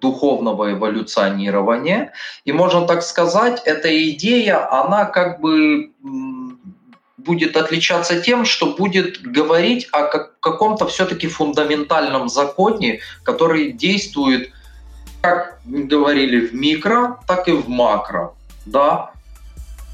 [0.00, 2.12] духовного эволюционирования.
[2.44, 5.92] И можно так сказать, эта идея, она как бы
[7.24, 14.50] будет отличаться тем, что будет говорить о каком-то все-таки фундаментальном законе, который действует,
[15.20, 18.34] как говорили, в микро, так и в макро.
[18.66, 19.10] Да?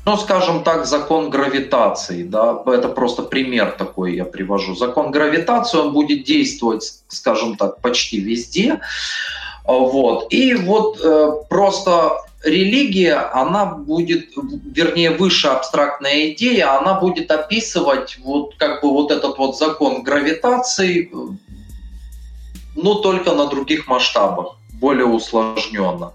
[0.06, 4.74] Ну, скажем так, закон гравитации, да, это просто пример такой я привожу.
[4.74, 8.80] Закон гравитации, он будет действовать, скажем так, почти везде.
[9.64, 10.32] Вот.
[10.32, 14.30] И вот э, просто религия, она будет,
[14.64, 21.10] вернее, выше абстрактная идея, она будет описывать вот как бы вот этот вот закон гравитации,
[22.76, 26.12] но только на других масштабах, более усложненно.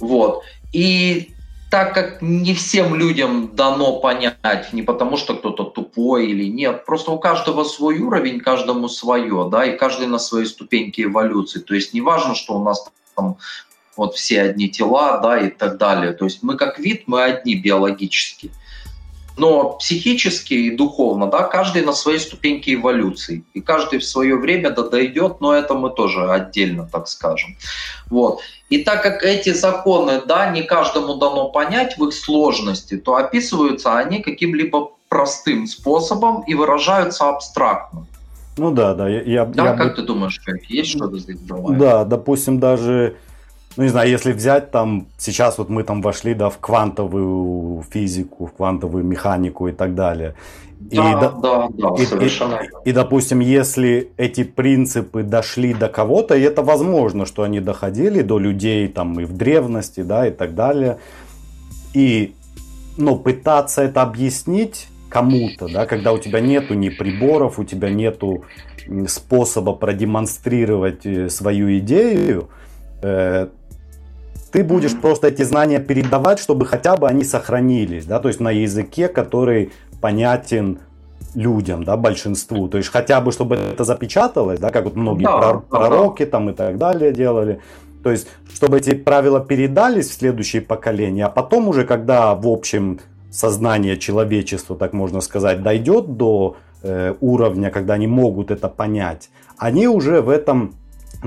[0.00, 0.42] Вот.
[0.72, 1.30] И
[1.70, 7.10] так как не всем людям дано понять, не потому что кто-то тупой или нет, просто
[7.10, 11.60] у каждого свой уровень, каждому свое, да, и каждый на своей ступеньке эволюции.
[11.60, 13.36] То есть не важно, что у нас там
[13.96, 16.12] вот все одни тела, да, и так далее.
[16.12, 18.50] То есть мы как вид, мы одни биологически.
[19.38, 23.44] Но психически и духовно, да, каждый на своей ступеньке эволюции.
[23.52, 27.56] И каждый в свое время да, дойдет, но это мы тоже отдельно, так скажем.
[28.08, 28.40] Вот.
[28.70, 33.98] И так как эти законы, да, не каждому дано понять в их сложности, то описываются
[33.98, 38.06] они каким-либо простым способом и выражаются абстрактно.
[38.56, 39.08] Ну да, да.
[39.08, 39.94] Я, да, я как бы...
[39.94, 41.78] ты думаешь, есть что-то здесь добавить?
[41.78, 43.16] Да, допустим, даже,
[43.76, 48.46] ну не знаю, если взять там, сейчас вот мы там вошли, да, в квантовую физику,
[48.46, 50.34] в квантовую механику и так далее.
[50.90, 52.60] И, да, да, да, и, совершенно.
[52.84, 58.22] И, и, допустим, если эти принципы дошли до кого-то, и это возможно, что они доходили
[58.22, 60.98] до людей там и в древности, да, и так далее,
[61.94, 62.34] и,
[62.98, 68.44] ну, пытаться это объяснить кому-то, да, когда у тебя нету ни приборов, у тебя нету
[69.08, 72.48] способа продемонстрировать э, свою идею,
[73.02, 73.48] э,
[74.56, 78.50] ты будешь просто эти знания передавать, чтобы хотя бы они сохранились, да, то есть на
[78.50, 80.78] языке, который понятен
[81.34, 82.66] людям, да, большинству.
[82.66, 86.30] То есть хотя бы, чтобы это запечаталось, да, как вот многие да, пророки да.
[86.30, 87.60] там и так далее делали.
[88.02, 93.00] То есть, чтобы эти правила передались в следующие поколения, а потом уже, когда в общем
[93.30, 99.86] сознание человечества, так можно сказать, дойдет до э, уровня, когда они могут это понять, они
[99.86, 100.76] уже в этом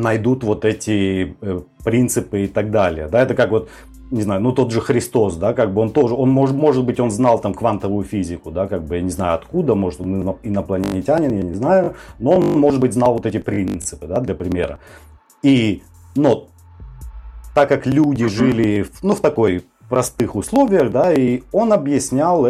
[0.02, 3.08] найдут вот эти э, принципы и так далее.
[3.08, 3.70] Да, это как вот
[4.12, 7.00] не знаю, ну тот же Христос, да, как бы он тоже, он может, может быть,
[7.00, 11.32] он знал там квантовую физику, да, как бы я не знаю откуда, может он инопланетянин,
[11.32, 14.80] я не знаю, но он, может быть, знал вот эти принципы, да, для примера.
[15.44, 15.84] И,
[16.16, 16.48] но
[17.54, 22.46] так как люди жили, ну, в такой простых условиях, да, и он объяснял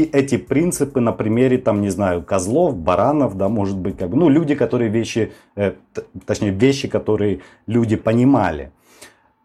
[0.00, 4.28] эти, принципы на примере, там, не знаю, козлов, баранов, да, может быть, как бы, ну,
[4.28, 5.72] люди, которые вещи, э,
[6.26, 8.72] точнее, вещи, которые люди понимали.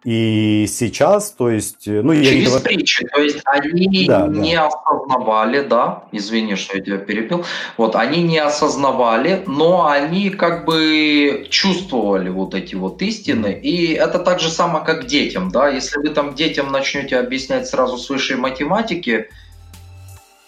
[0.08, 4.56] И сейчас, то есть, э, ну, Через я не притчи, то есть они да, не
[4.56, 4.68] да.
[4.68, 7.44] осознавали, да, извини, что я тебя перебил,
[7.76, 14.20] вот, они не осознавали, но они как бы чувствовали вот эти вот истины, и это
[14.20, 18.38] так же самое, как детям, да, если вы там детям начнете объяснять сразу с высшей
[18.38, 19.30] математики,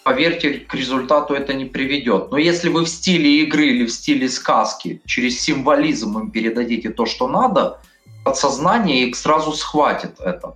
[0.04, 2.30] поверьте, к результату это не приведет.
[2.30, 7.06] Но если вы в стиле игры или в стиле сказки через символизм им передадите то,
[7.06, 7.80] что надо–
[8.24, 10.54] подсознание их сразу схватит это.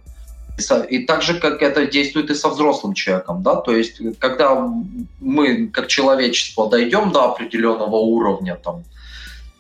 [0.89, 4.55] И так же, как это действует и со взрослым человеком, да, то есть, когда
[5.21, 8.85] мы, как человечество, дойдем до определенного уровня, там,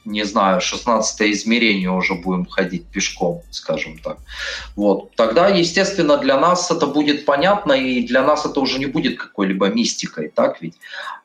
[0.04, 4.18] не знаю, 16 измерение уже будем ходить пешком, скажем так.
[4.76, 5.14] Вот.
[5.16, 9.68] Тогда, естественно, для нас это будет понятно, и для нас это уже не будет какой-либо
[9.68, 10.74] мистикой, так ведь?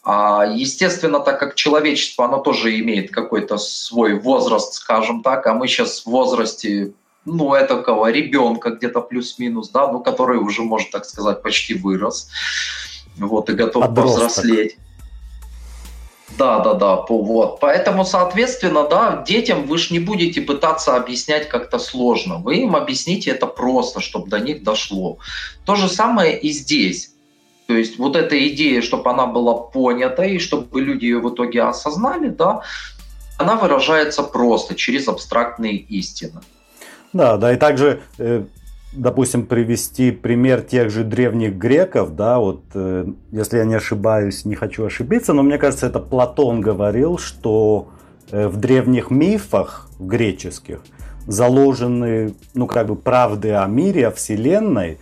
[0.04, 5.68] А, естественно, так как человечество, оно тоже имеет какой-то свой возраст, скажем так, а мы
[5.68, 6.94] сейчас в возрасте
[7.26, 12.30] ну, этого ребенка где-то плюс-минус, да, ну, который уже, может так сказать, почти вырос,
[13.18, 14.22] вот, и готов Подросток.
[14.22, 14.78] повзрослеть.
[16.40, 17.60] Да, да, да, вот.
[17.60, 22.38] Поэтому, соответственно, да, детям вы же не будете пытаться объяснять как-то сложно.
[22.38, 25.18] Вы им объясните это просто, чтобы до них дошло.
[25.66, 27.12] То же самое и здесь.
[27.68, 31.64] То есть вот эта идея, чтобы она была понята и чтобы люди ее в итоге
[31.64, 32.62] осознали, да,
[33.38, 36.40] она выражается просто через абстрактные истины.
[37.12, 38.46] Да, да, и также э,
[38.92, 44.56] допустим, привести пример тех же древних греков, да, вот, э, если я не ошибаюсь, не
[44.56, 47.90] хочу ошибиться, но мне кажется, это Платон говорил, что
[48.32, 50.82] э, в древних мифах, в греческих,
[51.28, 54.98] заложены, ну, как бы, правды о мире, о Вселенной,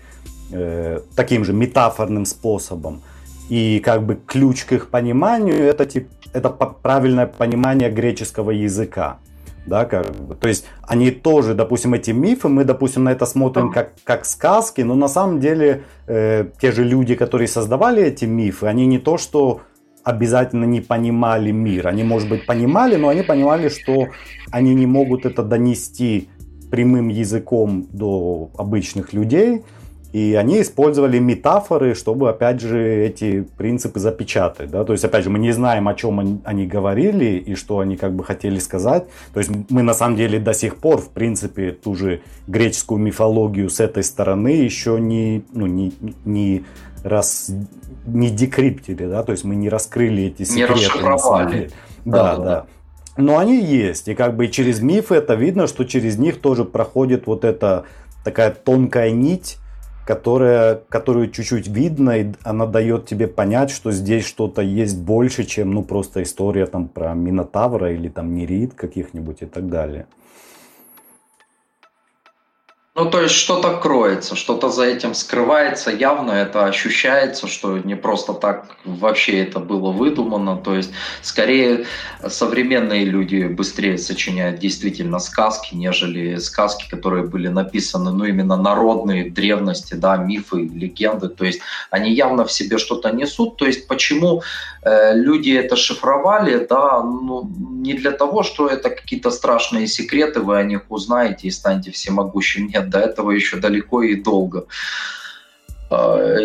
[0.52, 3.02] э, таким же метафорным способом.
[3.50, 9.20] И как бы ключ к их пониманию это, тип, это правильное понимание греческого языка
[9.68, 10.36] да, как бы.
[10.36, 14.82] То есть они тоже, допустим, эти мифы, мы, допустим, на это смотрим как, как сказки,
[14.82, 19.18] но на самом деле э, те же люди, которые создавали эти мифы, они не то,
[19.18, 19.62] что
[20.04, 24.08] обязательно не понимали мир, они, может быть, понимали, но они понимали, что
[24.52, 26.30] они не могут это донести
[26.72, 29.64] прямым языком до обычных людей,
[30.18, 34.72] и они использовали метафоры, чтобы, опять же, эти принципы запечатать.
[34.72, 34.84] Да?
[34.84, 38.16] То есть, опять же, мы не знаем, о чем они говорили и что они как
[38.16, 39.06] бы хотели сказать.
[39.32, 43.70] То есть, мы на самом деле до сих пор, в принципе, ту же греческую мифологию
[43.70, 45.94] с этой стороны еще не, ну, не,
[46.26, 46.64] не,
[47.04, 47.52] раз,
[48.08, 49.06] не декриптили.
[49.06, 49.22] Да?
[49.22, 50.74] То есть, мы не раскрыли эти секреты.
[50.74, 51.70] Не расшифровали.
[52.06, 52.44] Да, да.
[52.44, 52.66] да.
[53.18, 54.08] Но они есть.
[54.08, 57.86] И как бы через мифы это видно, что через них тоже проходит вот эта
[58.24, 59.58] такая тонкая нить
[60.08, 65.72] которая, которую чуть-чуть видно, и она дает тебе понять, что здесь что-то есть больше, чем
[65.72, 70.08] ну просто история там про Минотавра или там Нерит каких-нибудь и так далее.
[72.98, 78.34] Ну, то есть что-то кроется, что-то за этим скрывается, явно это ощущается, что не просто
[78.34, 80.58] так вообще это было выдумано.
[80.58, 80.90] То есть,
[81.22, 81.86] скорее,
[82.28, 89.94] современные люди быстрее сочиняют действительно сказки, нежели сказки, которые были написаны, ну, именно народные, древности,
[89.94, 91.28] да, мифы, легенды.
[91.28, 93.58] То есть, они явно в себе что-то несут.
[93.58, 94.42] То есть, почему
[94.82, 100.58] э, люди это шифровали, да, ну, не для того, что это какие-то страшные секреты, вы
[100.58, 102.68] о них узнаете и станете всемогущим.
[102.74, 104.68] Нет, до этого еще далеко и долго.
[105.90, 106.38] А,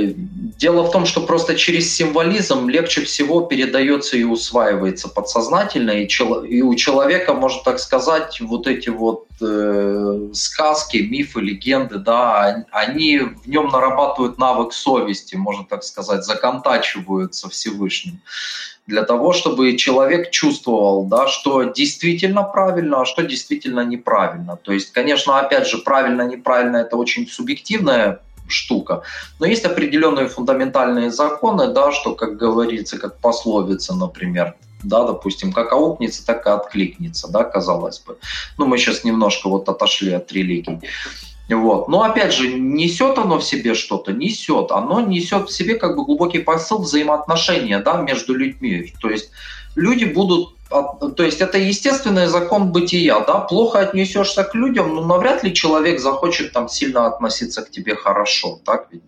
[0.57, 6.45] дело в том, что просто через символизм легче всего передается и усваивается подсознательно, и, чел-
[6.45, 13.19] и у человека, можно так сказать, вот эти вот э, сказки, мифы, легенды, да, они
[13.19, 18.21] в нем нарабатывают навык совести, можно так сказать, законтачиваются Всевышним
[18.87, 24.57] для того, чтобы человек чувствовал, да, что действительно правильно, а что действительно неправильно.
[24.57, 29.03] То есть, конечно, опять же, правильно-неправильно– это очень субъективная штука.
[29.39, 35.73] Но есть определенные фундаментальные законы, да, что, как говорится, как пословица, например, да, допустим, как
[35.73, 38.19] аукнется, так и откликнется, да, казалось бы.
[38.59, 40.81] Ну, мы сейчас немножко вот отошли от религий.
[41.55, 41.89] Вот.
[41.89, 44.13] Но опять же, несет оно в себе что-то?
[44.13, 44.71] Несет.
[44.71, 48.93] Оно несет в себе как бы глубокий посыл взаимоотношения да, между людьми.
[49.01, 49.31] То есть
[49.75, 50.55] люди будут
[51.17, 56.01] то есть это естественный закон бытия, да, плохо отнесешься к людям, но навряд ли человек
[56.01, 59.03] захочет там сильно относиться к тебе хорошо, так ведь?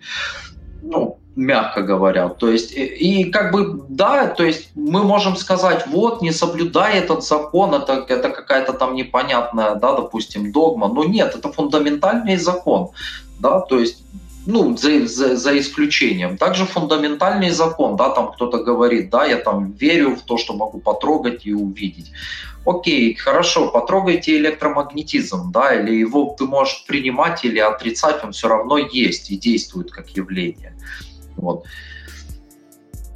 [0.84, 2.28] Ну, мягко говоря.
[2.28, 6.98] То есть, и, и как бы, да, то есть мы можем сказать, вот, не соблюдай
[6.98, 10.88] этот закон, это, это какая-то там непонятная, да, допустим, догма.
[10.88, 12.90] Но нет, это фундаментальный закон,
[13.40, 14.04] да, то есть
[14.46, 16.36] ну, за, за, за исключением.
[16.36, 20.80] Также фундаментальный закон, да, там кто-то говорит, да, я там верю в то, что могу
[20.80, 22.12] потрогать и увидеть.
[22.66, 28.78] Окей, хорошо, потрогайте электромагнетизм, да, или его ты можешь принимать или отрицать, он все равно
[28.78, 30.74] есть и действует как явление.
[31.36, 31.64] Вот.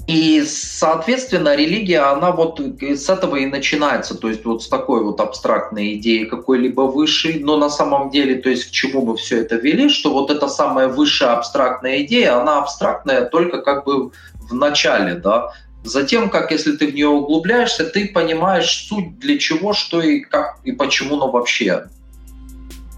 [0.09, 5.21] И, соответственно, религия, она вот с этого и начинается, то есть вот с такой вот
[5.21, 9.57] абстрактной идеи какой-либо высшей, но на самом деле, то есть к чему мы все это
[9.57, 14.11] вели, что вот эта самая высшая абстрактная идея, она абстрактная только как бы
[14.51, 15.53] в начале, да,
[15.85, 20.59] Затем, как если ты в нее углубляешься, ты понимаешь суть для чего, что и как
[20.65, 21.85] и почему, но вообще.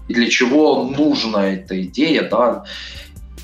[0.07, 2.65] И для чего нужна эта идея, да,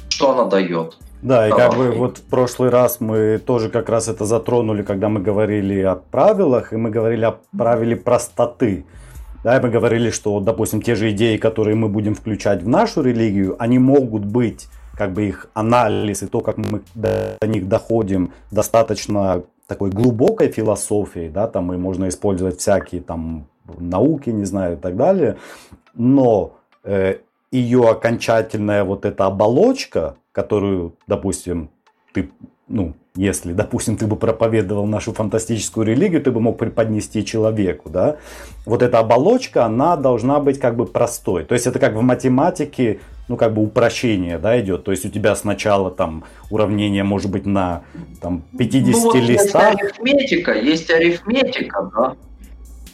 [0.09, 0.97] что она дает.
[1.21, 5.09] Да, и как бы вот в прошлый раз мы тоже как раз это затронули, когда
[5.09, 8.85] мы говорили о правилах, и мы говорили о правиле простоты.
[9.43, 13.01] Да, и мы говорили, что, допустим, те же идеи, которые мы будем включать в нашу
[13.01, 18.31] религию, они могут быть, как бы их анализ и то, как мы до них доходим,
[18.51, 23.47] достаточно такой глубокой философией, да, там и можно использовать всякие там
[23.79, 25.37] науки, не знаю, и так далее,
[25.93, 27.17] но э,
[27.51, 31.71] ее окончательная вот эта оболочка, которую, допустим,
[32.13, 32.29] ты,
[32.67, 38.17] ну, если, допустим, ты бы проповедовал нашу фантастическую религию, ты бы мог преподнести человеку, да,
[38.63, 41.43] вот эта оболочка, она должна быть как бы простой.
[41.43, 44.83] То есть это как в математике, ну, как бы упрощение, да, идет.
[44.83, 47.81] То есть у тебя сначала там уравнение может быть на
[48.21, 49.81] там 50 ну, вот листах.
[49.81, 52.15] Есть арифметика, есть арифметика, да.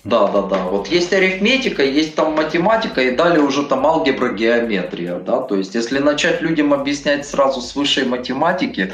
[0.03, 0.65] Да, да, да.
[0.65, 5.39] Вот есть арифметика, есть там математика, и далее уже там алгебра, геометрия, да.
[5.39, 8.91] То есть, если начать людям объяснять сразу с высшей математики,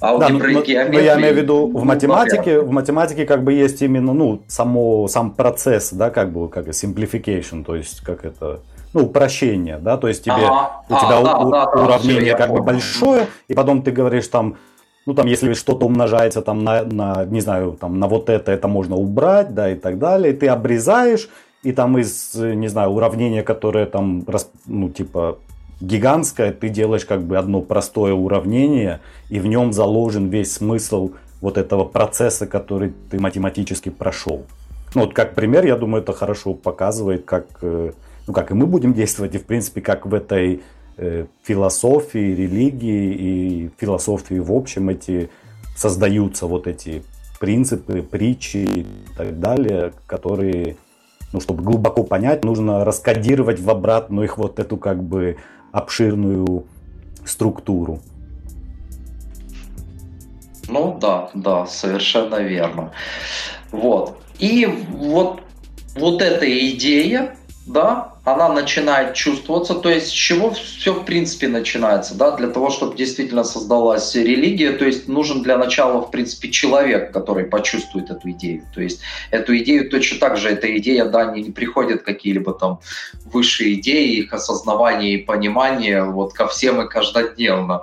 [0.00, 0.98] алгебры да, и геометрии.
[0.98, 4.42] Но я имею в виду в ну, математике, в математике как бы есть именно, ну,
[4.46, 8.60] само, сам процесс, да, как бы, как simplification, то есть, как это,
[8.92, 10.82] ну, упрощение, да, то есть тебе, ага.
[10.88, 14.28] у тебя а, у, да, да, уравнение да, как бы большое, и потом ты говоришь
[14.28, 14.56] там,
[15.06, 18.66] ну, там, если что-то умножается там на, на, не знаю, там, на вот это, это
[18.66, 20.34] можно убрать, да, и так далее.
[20.34, 21.28] Ты обрезаешь,
[21.62, 24.24] и там из, не знаю, уравнения, которое там,
[24.66, 25.38] ну, типа,
[25.80, 31.56] гигантское, ты делаешь как бы одно простое уравнение, и в нем заложен весь смысл вот
[31.56, 34.44] этого процесса, который ты математически прошел.
[34.94, 37.92] Ну, вот как пример, я думаю, это хорошо показывает, как, э,
[38.26, 40.62] ну, как и мы будем действовать, и, в принципе, как в этой
[41.42, 45.30] философии, религии и философии в общем эти
[45.76, 47.02] создаются вот эти
[47.38, 48.86] принципы, притчи и
[49.16, 50.76] так далее, которые,
[51.32, 55.36] ну, чтобы глубоко понять, нужно раскодировать в обратную их вот эту как бы
[55.72, 56.64] обширную
[57.24, 58.00] структуру.
[60.68, 62.92] Ну да, да, совершенно верно.
[63.70, 64.18] Вот.
[64.38, 65.40] И вот,
[65.94, 67.36] вот эта идея,
[67.66, 72.70] да, она начинает чувствоваться, то есть с чего все в принципе начинается, да, для того,
[72.70, 78.32] чтобы действительно создалась религия, то есть нужен для начала, в принципе, человек, который почувствует эту
[78.32, 79.00] идею, то есть
[79.30, 82.80] эту идею точно так же, эта идея, да, не, не приходят какие-либо там
[83.26, 87.82] высшие идеи, их осознавание и понимание вот ко всем и каждодневно,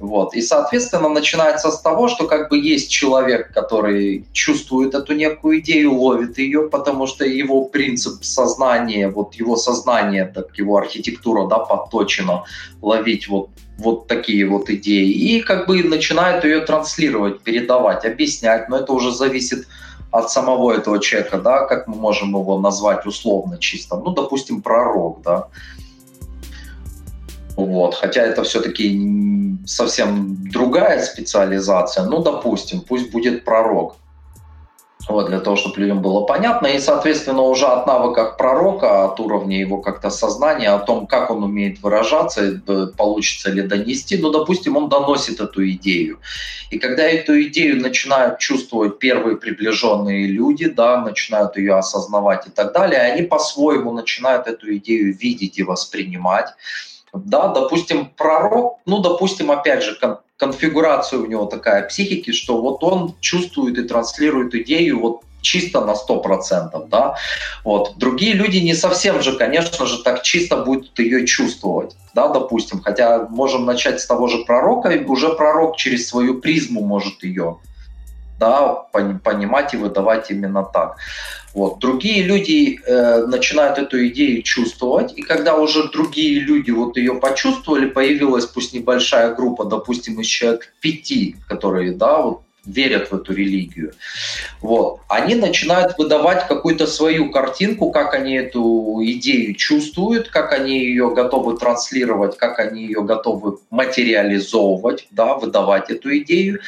[0.00, 0.34] вот.
[0.34, 5.94] И, соответственно, начинается с того, что как бы есть человек, который чувствует эту некую идею,
[5.94, 12.44] ловит ее, потому что его принцип сознания, вот его сознание, так его архитектура, да, подточена
[12.82, 18.78] ловить вот вот такие вот идеи, и как бы начинает ее транслировать, передавать, объяснять, но
[18.78, 19.66] это уже зависит
[20.12, 25.22] от самого этого человека, да, как мы можем его назвать условно чисто, ну, допустим, пророк,
[25.22, 25.48] да,
[27.56, 27.94] вот.
[27.94, 32.04] Хотя это все-таки совсем другая специализация.
[32.04, 33.96] Ну, допустим, пусть будет пророк.
[35.08, 36.66] Вот, для того, чтобы людям было понятно.
[36.66, 41.42] И, соответственно, уже от навыков пророка, от уровня его как-то сознания, о том, как он
[41.42, 46.20] умеет выражаться, э, получится ли донести, ну, допустим, он доносит эту идею.
[46.70, 52.72] И когда эту идею начинают чувствовать первые приближенные люди, да, начинают ее осознавать и так
[52.72, 56.48] далее, они по-своему начинают эту идею видеть и воспринимать
[57.14, 62.82] да, допустим, пророк, ну, допустим, опять же, кон- конфигурация у него такая психики, что вот
[62.82, 67.16] он чувствует и транслирует идею вот чисто на 100%, да,
[67.64, 67.96] вот.
[67.96, 73.26] Другие люди не совсем же, конечно же, так чисто будут ее чувствовать, да, допустим, хотя
[73.28, 77.58] можем начать с того же пророка, и уже пророк через свою призму может ее
[78.38, 78.74] да,
[79.22, 80.96] понимать и выдавать именно так.
[81.54, 81.78] Вот.
[81.78, 87.86] Другие люди э, начинают эту идею чувствовать, и когда уже другие люди вот ее почувствовали,
[87.86, 93.92] появилась пусть небольшая группа, допустим, из человек пяти, которые да, вот, верят в эту религию,
[94.60, 101.14] вот, они начинают выдавать какую-то свою картинку, как они эту идею чувствуют, как они ее
[101.14, 106.60] готовы транслировать, как они ее готовы материализовывать, да, выдавать эту идею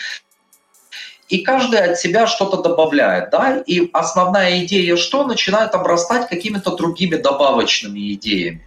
[1.28, 5.26] и каждый от себя что-то добавляет, да, и основная идея что?
[5.26, 8.64] Начинает обрастать какими-то другими добавочными идеями.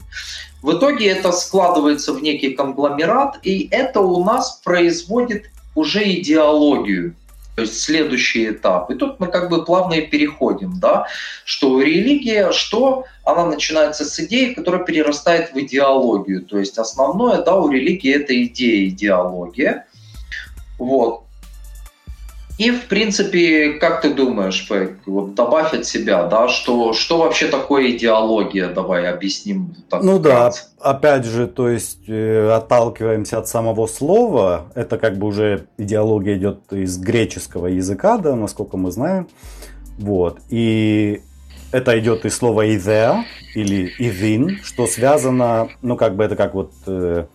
[0.62, 7.16] В итоге это складывается в некий конгломерат, и это у нас производит уже идеологию,
[7.56, 8.92] то есть следующий этап.
[8.92, 11.08] И тут мы как бы плавно и переходим, да,
[11.46, 16.42] что религия, что она начинается с идеи, которая перерастает в идеологию.
[16.42, 19.86] То есть основное, да, у религии это идея, идеология.
[20.78, 21.24] Вот.
[22.60, 27.48] И, в принципе, как ты думаешь, Фейк, вот добавь от себя, да, что, что вообще
[27.48, 29.76] такое идеология, давай объясним.
[29.90, 30.52] Так ну да,
[30.82, 36.74] опять же, то есть э, отталкиваемся от самого слова, это как бы уже идеология идет
[36.74, 39.30] из греческого языка, да, насколько мы знаем,
[39.98, 41.22] вот, и
[41.72, 43.24] это идет из слова «идеа»
[43.56, 46.74] или «идин», что связано, ну как бы это как вот...
[46.88, 47.28] Э,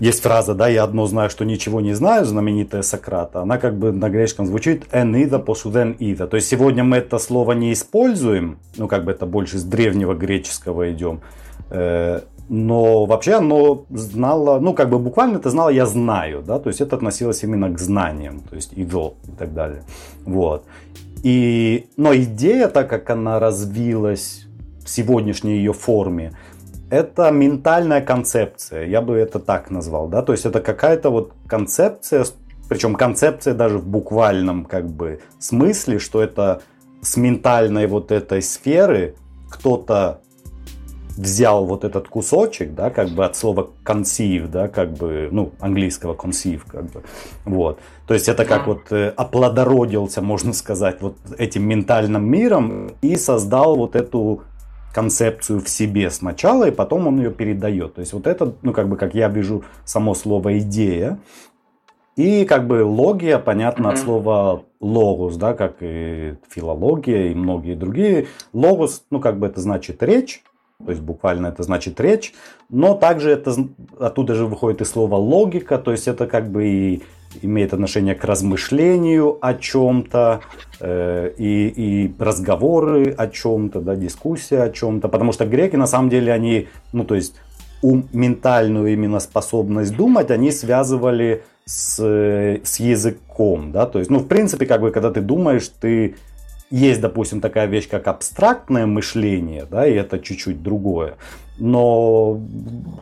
[0.00, 3.92] есть фраза, да, я одно знаю, что ничего не знаю, знаменитая Сократа, она как бы
[3.92, 6.26] на греческом звучит «энида посуден ида».
[6.26, 10.14] То есть сегодня мы это слово не используем, ну как бы это больше с древнего
[10.14, 11.20] греческого идем,
[11.70, 16.68] э, но вообще оно знало, ну как бы буквально это знало «я знаю», да, то
[16.68, 19.82] есть это относилось именно к знаниям, то есть «идо» и так далее.
[20.24, 20.64] Вот.
[21.22, 24.46] И, но идея, так как она развилась
[24.84, 26.32] в сегодняшней ее форме,
[26.90, 32.24] это ментальная концепция, я бы это так назвал, да, то есть это какая-то вот концепция,
[32.68, 36.62] причем концепция даже в буквальном как бы смысле, что это
[37.00, 39.14] с ментальной вот этой сферы
[39.48, 40.20] кто-то
[41.16, 46.14] взял вот этот кусочек, да, как бы от слова conceive, да, как бы, ну, английского
[46.14, 47.02] conceive, как бы,
[47.44, 47.78] вот.
[48.06, 53.76] То есть это как вот э, оплодородился, можно сказать, вот этим ментальным миром и создал
[53.76, 54.42] вот эту
[54.92, 57.94] концепцию в себе сначала, и потом он ее передает.
[57.94, 61.18] То есть вот это, ну как бы, как я вижу само слово идея,
[62.16, 63.92] и как бы логия, понятно, mm-hmm.
[63.92, 68.26] от слова логос, да, как и филология и многие другие.
[68.52, 70.42] Логос, ну как бы это значит речь,
[70.84, 72.34] то есть буквально это значит речь,
[72.68, 73.54] но также это
[73.98, 77.02] оттуда же выходит и слово логика, то есть это как бы и
[77.42, 80.40] имеет отношение к размышлению о чем-то
[80.80, 86.08] э, и, и разговоры о чем-то, да, дискуссия о чем-то, потому что греки на самом
[86.08, 87.34] деле они, ну то есть
[87.82, 94.26] ум, ментальную именно способность думать они связывали с, с языком, да, то есть, ну в
[94.26, 96.16] принципе как бы когда ты думаешь, ты
[96.70, 101.16] есть, допустим, такая вещь, как абстрактное мышление, да, и это чуть-чуть другое.
[101.58, 102.40] Но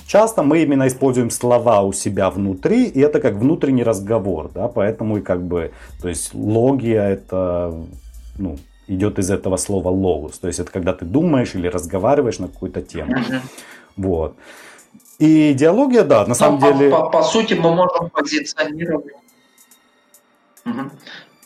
[0.06, 5.18] часто мы именно используем слова у себя внутри, и это как внутренний разговор, да, поэтому
[5.18, 7.74] и как бы, то есть логия это,
[8.38, 8.56] ну,
[8.88, 10.38] идет из этого слова логос.
[10.38, 13.16] То есть это когда ты думаешь или разговариваешь на какую-то тему.
[13.96, 14.34] Вот.
[15.18, 16.90] И идеология, да, на самом по, деле...
[16.90, 19.14] По, по сути, мы можем позиционировать...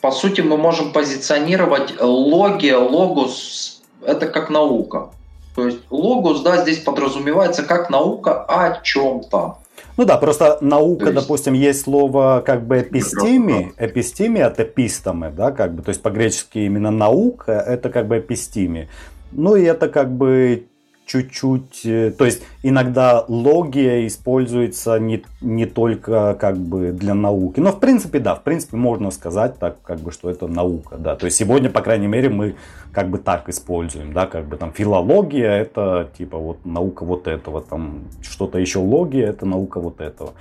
[0.03, 5.11] По сути, мы можем позиционировать логия, логос, это как наука.
[5.55, 9.59] То есть логос, да, здесь подразумевается как наука о чем-то.
[9.95, 11.15] Ну да, просто наука, есть...
[11.15, 16.57] допустим, есть слово как бы эпистеми, эпистеми от эпистомы, да, как бы, то есть по-гречески
[16.57, 18.89] именно наука, это как бы эпистеми.
[19.31, 20.67] Ну и это как бы
[21.05, 27.71] чуть-чуть, э, то есть иногда логия используется не, не только как бы для науки, но
[27.71, 31.25] в принципе да, в принципе можно сказать так, как бы, что это наука, да, то
[31.25, 32.55] есть сегодня, по крайней мере, мы
[32.91, 37.61] как бы так используем, да, как бы там филология это типа вот наука вот этого,
[37.61, 40.33] там что-то еще логия это наука вот этого.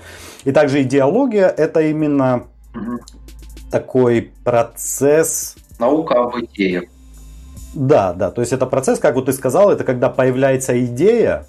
[0.44, 2.44] И также идеология это именно
[3.70, 5.56] такой процесс...
[5.78, 6.84] Наука об идеях.
[7.74, 11.46] Да, да, то есть это процесс, как вот ты сказал, это когда появляется идея,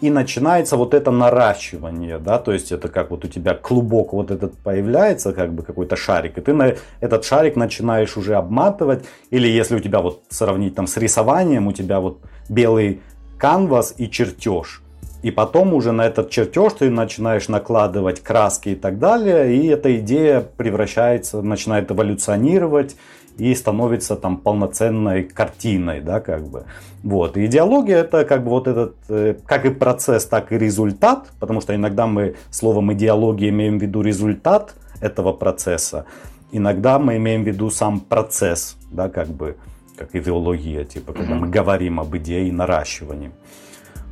[0.00, 4.30] и начинается вот это наращивание, да, то есть это как вот у тебя клубок вот
[4.30, 9.48] этот появляется, как бы какой-то шарик, и ты на этот шарик начинаешь уже обматывать, или
[9.48, 13.00] если у тебя вот сравнить там с рисованием, у тебя вот белый
[13.38, 14.82] канвас и чертеж,
[15.22, 19.96] и потом уже на этот чертеж ты начинаешь накладывать краски и так далее, и эта
[19.96, 22.94] идея превращается, начинает эволюционировать,
[23.38, 26.64] и становится там полноценной картиной, да, как бы.
[27.02, 27.36] Вот.
[27.36, 31.60] И идеология это как бы вот этот, э, как и процесс, так и результат, потому
[31.60, 36.04] что иногда мы словом идеология имеем в виду результат этого процесса,
[36.50, 39.56] иногда мы имеем в виду сам процесс, да, как бы,
[39.96, 41.38] как идеология, типа, когда mm-hmm.
[41.38, 43.30] мы говорим об идее наращивания.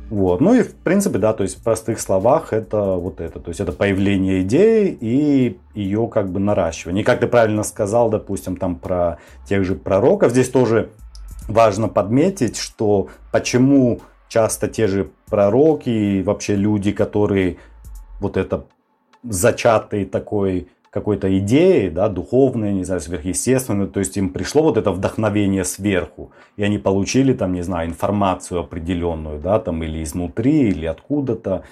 [0.09, 0.39] Вот.
[0.39, 3.59] Ну и в принципе, да, то есть в простых словах это вот это, то есть
[3.59, 7.01] это появление идеи и ее как бы наращивание.
[7.01, 10.89] И как ты правильно сказал, допустим, там про тех же пророков, здесь тоже
[11.47, 13.99] важно подметить, что почему
[14.29, 17.57] часто те же пророки и вообще люди, которые
[18.19, 18.65] вот это
[19.23, 24.91] зачатый такой какой-то идеи, да, духовной, не знаю, сверхъестественной, то есть им пришло вот это
[24.91, 30.87] вдохновение сверху, и они получили там, не знаю, информацию определенную, да, там или изнутри, или
[30.87, 31.63] откуда-то,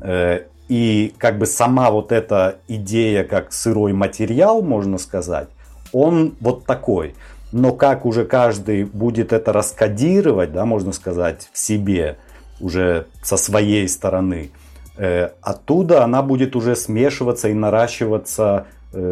[0.00, 5.48] э, и как бы сама вот эта идея, как сырой материал, можно сказать,
[5.92, 7.14] он вот такой.
[7.52, 12.18] Но как уже каждый будет это раскодировать, да, можно сказать, в себе,
[12.60, 14.50] уже со своей стороны–
[14.96, 18.66] Э, оттуда она будет уже смешиваться и наращиваться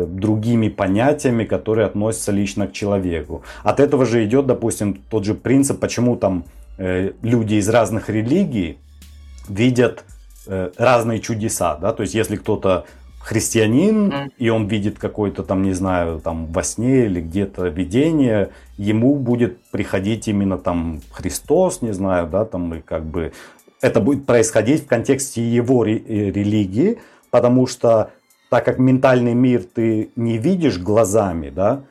[0.06, 3.42] другими понятиями, которые относятся лично к человеку.
[3.62, 6.44] От этого же идет, допустим, тот же принцип, почему там
[6.78, 8.78] э, люди из разных религий
[9.48, 10.04] видят
[10.76, 12.84] разные чудеса, да, то есть если кто-то
[13.22, 19.14] христианин, и он видит какой-то там, не знаю, там во сне или где-то видение, ему
[19.14, 23.32] будет приходить именно там Христос, не знаю, да, там и как бы
[23.80, 26.98] это будет происходить в контексте его э, религии,
[27.30, 28.10] потому что
[28.52, 31.84] так как ментальный мир ты не видишь глазами, да,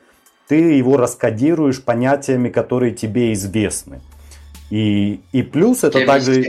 [0.46, 4.00] ты его раскодируешь понятиями, которые тебе известны.
[4.70, 6.44] И, и плюс это также...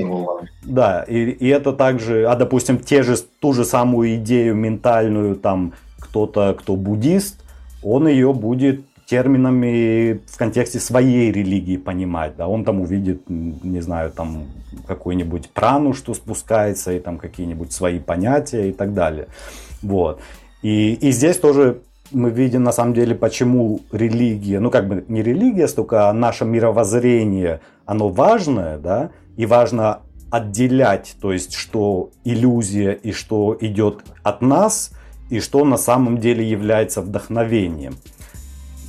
[0.62, 5.74] Да, и, и это также, а допустим, те же, ту же самую идею ментальную, там,
[5.98, 7.44] кто-то, кто буддист,
[7.82, 12.36] он ее будет терминами в контексте своей религии понимать.
[12.38, 12.48] Да?
[12.48, 14.46] Он там увидит, не знаю, там
[14.88, 19.28] какую-нибудь прану, что спускается, и там какие-нибудь свои понятия и так далее.
[19.84, 20.20] Вот.
[20.62, 21.82] И, и здесь тоже
[22.12, 26.46] мы видим на самом деле, почему религия, ну как бы не религия столько, а наше
[26.46, 30.00] мировоззрение, оно важное, да, и важно
[30.32, 34.92] отделять, то есть что иллюзия и что идет от нас,
[35.30, 37.96] и что на самом деле является вдохновением.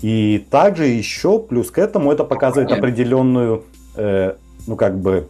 [0.02, 3.64] И также еще плюс к этому это показывает определенную,
[3.96, 4.34] э,
[4.66, 5.28] ну как бы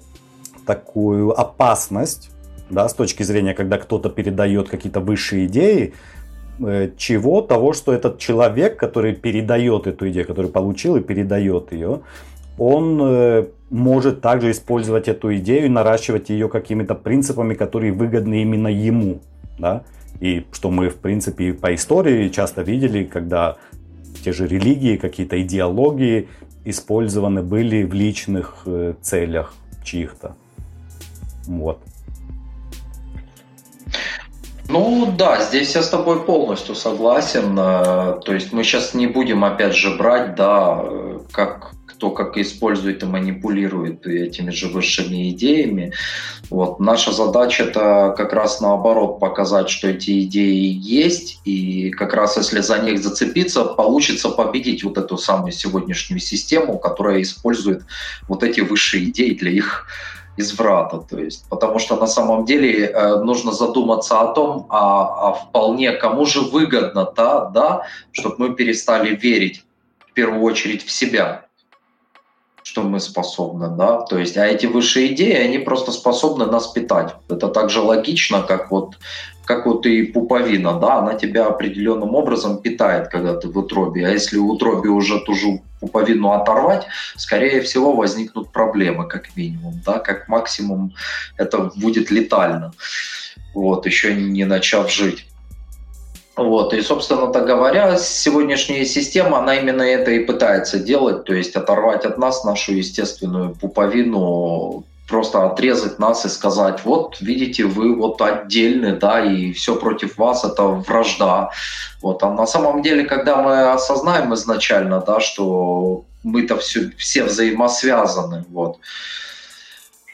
[0.67, 2.31] такую опасность,
[2.71, 5.95] да, с точки зрения, когда кто-то передает какие-то высшие идеи,
[6.59, 12.01] э, чего того, что этот человек, который передает эту идею, который получил и передает ее,
[12.59, 18.69] он э, может также использовать эту идею и наращивать ее какими-то принципами, которые выгодны именно
[18.69, 19.21] ему,
[19.59, 19.83] да,
[20.21, 23.57] и что мы, в принципе, по истории часто видели, когда
[24.25, 26.29] те же религии, какие-то идеологии
[26.65, 30.35] использованы были в личных э, целях чьих-то.
[31.47, 31.81] Вот.
[34.69, 37.57] Ну да, здесь я с тобой полностью согласен.
[37.59, 40.85] Э, то есть мы сейчас не будем опять же брать, да,
[41.33, 45.93] как кто как использует и манипулирует этими же высшими идеями.
[46.51, 46.81] Вот.
[46.81, 52.61] Наша задача это как раз наоборот показать, что эти идеи есть, и как раз если
[52.61, 57.85] за них зацепиться, получится победить вот эту самую сегодняшнюю систему, которая использует
[58.29, 59.87] вот эти высшие идеи для их
[60.37, 60.99] изврата.
[60.99, 65.93] То есть, потому что на самом деле э, нужно задуматься о том, а, а вполне
[65.93, 67.83] кому же выгодно, да, да,
[68.13, 69.65] чтобы мы перестали верить
[70.09, 71.47] в первую очередь в себя,
[72.63, 77.15] что мы способны, да, то есть, а эти высшие идеи, они просто способны нас питать.
[77.29, 78.95] Это так же логично, как вот,
[79.45, 84.11] как вот и пуповина, да, она тебя определенным образом питает, когда ты в утробе, а
[84.11, 86.87] если в утробе уже ту же пуповину оторвать,
[87.17, 90.95] скорее всего возникнут проблемы, как минимум, да, как максимум
[91.37, 92.73] это будет летально,
[93.55, 95.27] вот, еще не начав жить.
[96.37, 102.05] Вот, и, собственно-то говоря, сегодняшняя система, она именно это и пытается делать, то есть оторвать
[102.05, 108.97] от нас нашу естественную пуповину, просто отрезать нас и сказать, вот, видите, вы вот отдельны,
[108.97, 111.51] да, и все против вас, это вражда.
[112.03, 118.45] Вот, а на самом деле, когда мы осознаем изначально, да, что мы-то все, все взаимосвязаны,
[118.49, 118.79] вот,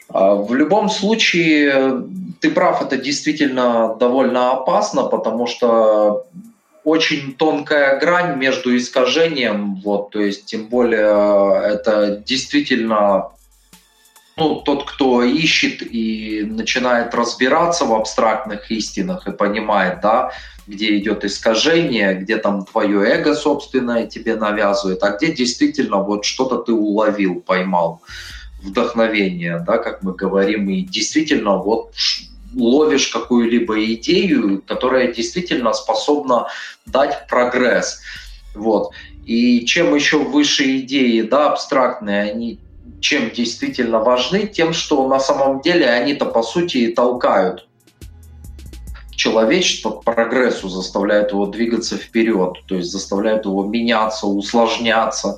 [0.09, 2.03] а в любом случае,
[2.41, 6.25] ты прав, это действительно довольно опасно, потому что
[6.83, 13.29] очень тонкая грань между искажением, вот, то есть тем более это действительно
[14.41, 20.31] ну, тот, кто ищет и начинает разбираться в абстрактных истинах и понимает, да,
[20.65, 26.57] где идет искажение, где там твое эго собственное тебе навязывает, а где действительно вот что-то
[26.57, 28.01] ты уловил, поймал
[28.63, 31.93] вдохновение, да, как мы говорим, и действительно вот
[32.55, 36.47] ловишь какую-либо идею, которая действительно способна
[36.87, 38.01] дать прогресс.
[38.55, 38.91] Вот.
[39.23, 42.59] И чем еще выше идеи, да, абстрактные, они
[43.01, 47.67] чем действительно важны, тем, что на самом деле они-то по сути и толкают
[49.15, 55.37] человечество к прогрессу, заставляют его двигаться вперед, то есть заставляют его меняться, усложняться,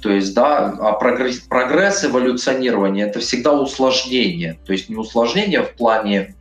[0.00, 4.58] то есть, да, а прогресс, прогресс эволюционирования– это всегда усложнение.
[4.64, 6.36] То есть не усложнение в плане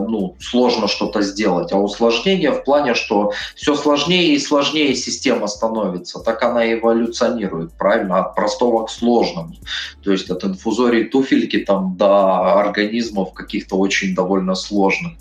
[0.00, 6.20] ну, сложно что-то сделать, а усложнение в плане, что все сложнее и сложнее система становится,
[6.20, 9.54] так она эволюционирует, правильно, от простого к сложному.
[10.02, 15.14] То есть от инфузории туфельки там до организмов каких-то очень довольно сложных.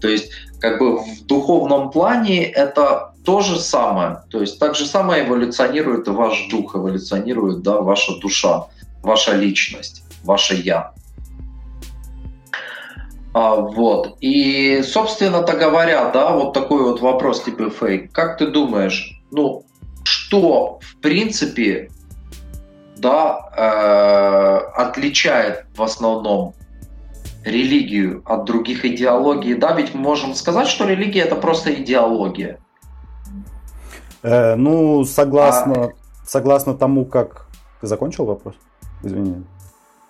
[0.00, 0.30] То есть
[0.60, 4.22] как бы в духовном плане это то же самое.
[4.30, 8.66] То есть так же самое эволюционирует и ваш дух, эволюционирует да, ваша душа,
[9.02, 10.92] ваша личность, ваше «я».
[13.36, 14.16] А, вот.
[14.22, 18.10] И, собственно-то говоря, да, вот такой вот вопрос тебе, Фейк.
[18.10, 19.62] Как ты думаешь, ну,
[20.04, 21.90] что, в принципе,
[22.96, 26.54] да, э, отличает в основном
[27.44, 29.52] религию от других идеологий?
[29.52, 32.58] Да, ведь мы можем сказать, что религия это просто идеология.
[34.22, 35.90] Э, ну, согласно, а...
[36.24, 37.48] согласно тому, как...
[37.82, 38.54] Ты закончил вопрос?
[39.02, 39.44] Извини.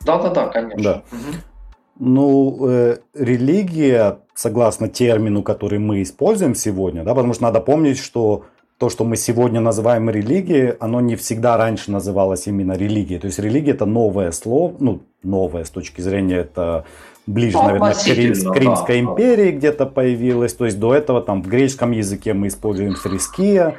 [0.02, 0.80] Да-да-да, конечно.
[0.80, 1.02] Да.
[1.10, 1.55] Угу.
[1.98, 8.44] Ну, э, религия, согласно термину, который мы используем сегодня, да, потому что надо помнить, что
[8.78, 13.18] то, что мы сегодня называем религией, оно не всегда раньше называлось именно религией.
[13.18, 16.84] То есть религия это новое слово, ну, новое с точки зрения это
[17.26, 19.56] ближе, ну, наверное, к Крим, да, империи да.
[19.56, 20.52] где-то появилось.
[20.52, 23.76] То есть до этого там в греческом языке мы используем фриския,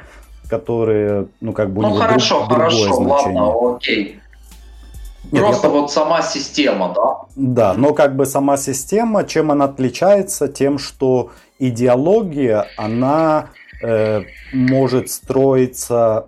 [0.48, 3.42] которые, ну, как бы у ну, него хорошо, друг, хорошо, другое значение.
[3.42, 4.20] ладно, окей.
[5.30, 5.72] Нет, Просто я...
[5.72, 7.18] вот сама система, да?
[7.36, 10.48] Да, но как бы сама система, чем она отличается?
[10.48, 13.50] Тем, что идеология, она
[13.82, 16.26] э, может строиться,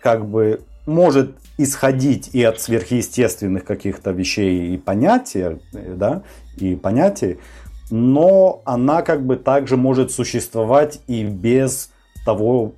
[0.00, 6.22] как бы, может исходить и от сверхъестественных каких-то вещей и понятий, да,
[6.56, 7.38] и понятий,
[7.90, 11.90] но она как бы также может существовать и без
[12.24, 12.72] того,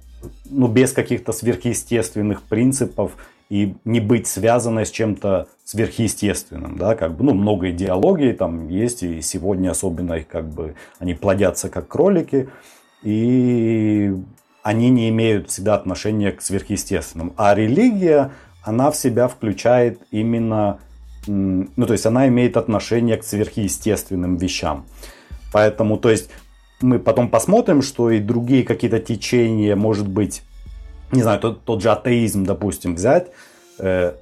[0.51, 3.13] ну, без каких-то сверхъестественных принципов
[3.53, 9.03] и не быть связанной с чем-то сверхъестественным, да, как бы, ну, много идеологий там есть,
[9.03, 12.49] и сегодня особенно их как бы, они плодятся как кролики,
[13.03, 14.15] и
[14.63, 17.35] они не имеют всегда отношения к сверхъестественным.
[17.37, 18.31] А религия,
[18.63, 20.79] она в себя включает именно,
[21.27, 24.87] ну, то есть она имеет отношение к сверхъестественным вещам.
[25.53, 26.31] Поэтому, то есть
[26.81, 30.43] мы потом посмотрим, что и другие какие-то течения, может быть,
[31.13, 33.29] не знаю, тот, тот же атеизм, допустим, взять,
[33.79, 34.15] э,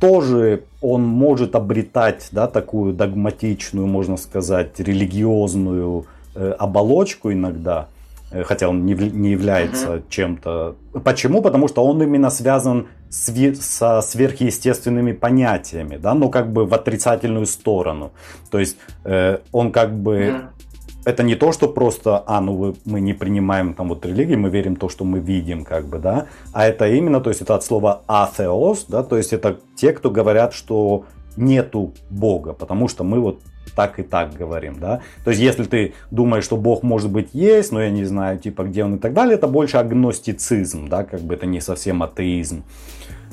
[0.00, 7.88] тоже он может обретать, да, такую догматичную, можно сказать, религиозную э, оболочку иногда,
[8.30, 10.02] э, хотя он не, не является угу.
[10.08, 10.76] чем-то.
[11.04, 11.42] Почему?
[11.42, 17.46] Потому что он именно связан с, со сверхъестественными понятиями, да, но как бы в отрицательную
[17.46, 18.12] сторону.
[18.50, 20.59] То есть э, он как бы угу
[21.04, 24.76] это не то, что просто, а, ну мы не принимаем там вот религии, мы верим
[24.76, 27.64] в то, что мы видим, как бы, да, а это именно, то есть это от
[27.64, 31.04] слова атеос, да, то есть это те, кто говорят, что
[31.36, 33.40] нету Бога, потому что мы вот
[33.74, 35.00] так и так говорим, да.
[35.24, 38.64] То есть, если ты думаешь, что Бог может быть есть, но я не знаю, типа,
[38.64, 42.64] где он и так далее, это больше агностицизм, да, как бы это не совсем атеизм.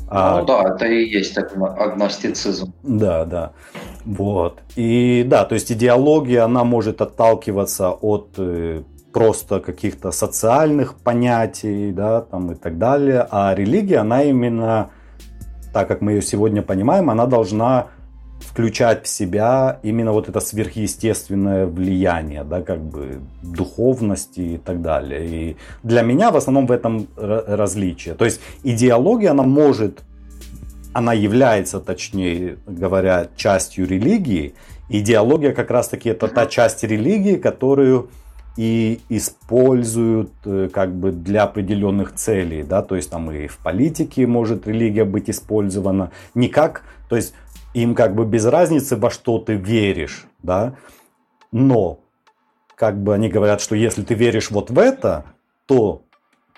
[0.09, 2.73] А, ну да, это и есть агностицизм.
[2.83, 3.51] Да, да.
[4.05, 4.59] Вот.
[4.75, 12.21] И да, то есть идеология, она может отталкиваться от э, просто каких-то социальных понятий, да,
[12.21, 13.27] там и так далее.
[13.29, 14.91] А религия, она именно,
[15.73, 17.87] так как мы ее сегодня понимаем, она должна
[18.39, 25.27] включать в себя именно вот это сверхъестественное влияние, да, как бы духовности и так далее.
[25.27, 28.15] И для меня в основном в этом различие.
[28.15, 30.03] То есть идеология, она может,
[30.93, 34.53] она является, точнее говоря, частью религии.
[34.89, 38.09] Идеология как раз-таки это та часть религии, которую
[38.57, 44.25] и используют э, как бы для определенных целей, да, то есть там и в политике
[44.25, 47.35] может религия быть использована не как, то есть
[47.81, 50.75] им как бы без разницы, во что ты веришь, да,
[51.51, 51.99] но
[52.75, 55.25] как бы они говорят, что если ты веришь вот в это,
[55.67, 56.01] то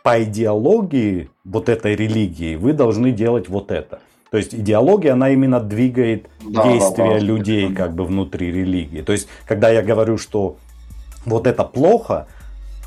[0.03, 3.99] по идеологии вот этой религии вы должны делать вот это.
[4.31, 9.01] То есть идеология, она именно двигает да, действия да, да, людей как бы внутри религии.
[9.01, 10.57] То есть, когда я говорю, что
[11.25, 12.27] вот это плохо,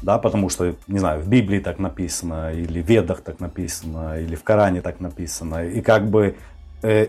[0.02, 4.36] да, потому что, не знаю, в Библии так написано, или в Ведах так написано, или
[4.36, 6.36] в Коране так написано, и как бы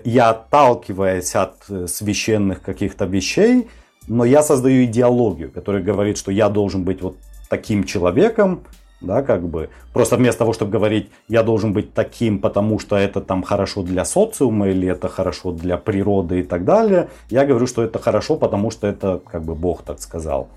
[0.03, 3.67] я отталкиваясь от э, священных каких-то вещей,
[4.07, 7.17] но я создаю идеологию, которая говорит, что я должен быть вот
[7.49, 8.63] таким человеком,
[9.01, 9.69] да, как бы.
[9.93, 14.05] Просто вместо того, чтобы говорить, я должен быть таким, потому что это там хорошо для
[14.05, 18.71] социума или это хорошо для природы и так далее, я говорю, что это хорошо, потому
[18.71, 20.49] что это как бы Бог так сказал.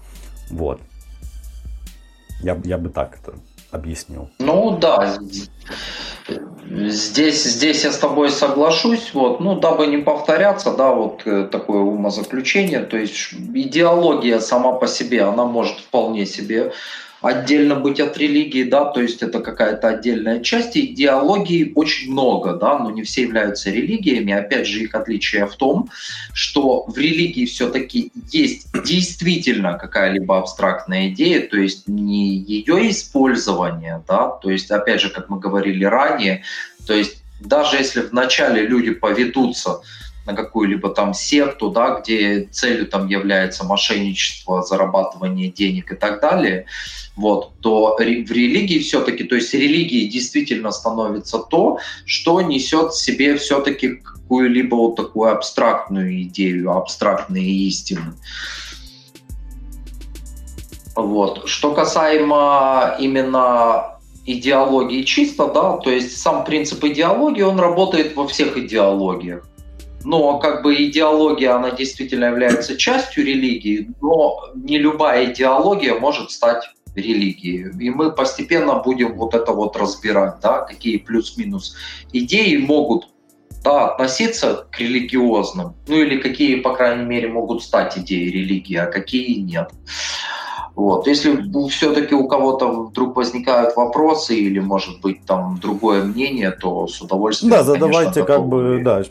[0.51, 0.81] Вот.
[2.43, 3.35] Я, я бы так это
[3.71, 4.31] объяснил.
[4.39, 5.19] Ну да,
[6.69, 11.81] Здесь, здесь я с тобой соглашусь, вот, ну, дабы не повторяться, да, вот э, такое
[11.81, 16.73] умозаключение, то есть идеология сама по себе, она может вполне себе
[17.21, 20.77] отдельно быть от религии, да, то есть это какая-то отдельная часть.
[20.77, 24.33] Идеологии очень много, да, но не все являются религиями.
[24.33, 25.89] Опять же, их отличие в том,
[26.33, 34.29] что в религии все-таки есть действительно какая-либо абстрактная идея, то есть не ее использование, да,
[34.29, 36.43] то есть, опять же, как мы говорили ранее,
[36.87, 39.81] то есть даже если вначале люди поведутся
[40.27, 46.67] на какую-либо там секту, да, где целью там является мошенничество, зарабатывание денег и так далее,
[47.15, 53.37] вот, то в религии все-таки, то есть религией действительно становится то, что несет в себе
[53.37, 58.13] все-таки какую-либо вот такую абстрактную идею, абстрактные истины.
[60.95, 61.47] Вот.
[61.47, 68.57] Что касаемо именно идеологии чисто, да, то есть сам принцип идеологии, он работает во всех
[68.57, 69.47] идеологиях
[70.07, 76.63] но как бы идеология, она действительно является частью религии, но не любая идеология может стать
[76.95, 77.73] религией.
[77.81, 81.77] И мы постепенно будем вот это вот разбирать, да, какие плюс-минус
[82.13, 83.09] идеи могут
[83.65, 88.87] да, относиться к религиозным, ну или какие, по крайней мере, могут стать идеей религии, а
[88.87, 89.73] какие нет.
[90.77, 91.07] Вот.
[91.07, 97.01] Если все-таки у кого-то вдруг возникают вопросы или, может быть, там другое мнение, то с
[97.01, 97.51] удовольствием.
[97.51, 99.03] Да, задавайте, конечно, как бы, да,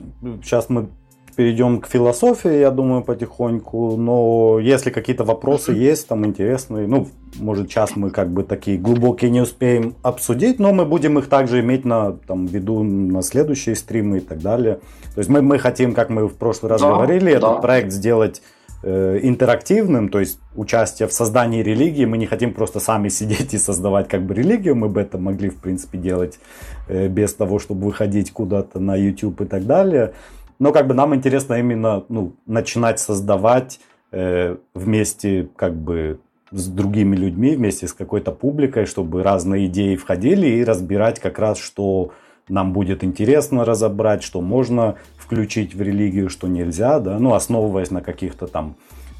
[0.44, 0.88] сейчас мы
[1.36, 3.98] перейдем к философии, я думаю, потихоньку.
[3.98, 7.08] Но если какие-то вопросы есть, там интересные, ну,
[7.40, 11.62] может, сейчас мы как бы такие глубокие не успеем обсудить, но мы будем их также
[11.62, 14.80] иметь на там, виду на следующие стримы и так далее.
[15.16, 17.38] То есть мы, мы хотим, как мы в прошлый раз да, говорили, да.
[17.38, 18.42] этот проект сделать
[18.86, 22.06] интерактивным, то есть участие в создании религии.
[22.06, 24.76] Мы не хотим просто сами сидеть и создавать как бы религию.
[24.76, 26.40] Мы бы это могли, в принципе, делать
[26.88, 30.14] э, без того, чтобы выходить куда-то на YouTube и так далее.
[30.60, 33.80] Но как бы нам интересно именно ну, начинать создавать
[34.12, 36.20] э, вместе как бы
[36.52, 41.58] с другими людьми, вместе с какой-то публикой, чтобы разные идеи входили и разбирать как раз,
[41.58, 42.12] что
[42.48, 44.96] нам будет интересно разобрать, что можно
[45.26, 48.76] включить в религию, что нельзя, да, ну, основываясь на каких-то там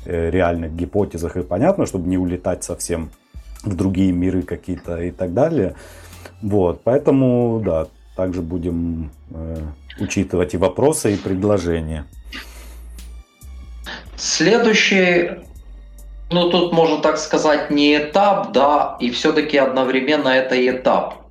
[0.06, 3.10] э, реальных гипотезах, и понятно, чтобы не улетать совсем
[3.64, 5.76] в другие миры какие-то и так далее.
[6.42, 9.58] Вот, поэтому, да, также будем э,
[10.00, 12.06] учитывать и вопросы, и предложения.
[14.16, 15.32] Следующий
[16.32, 21.25] Ну, тут можно так сказать не этап, да, и все-таки одновременно это этап.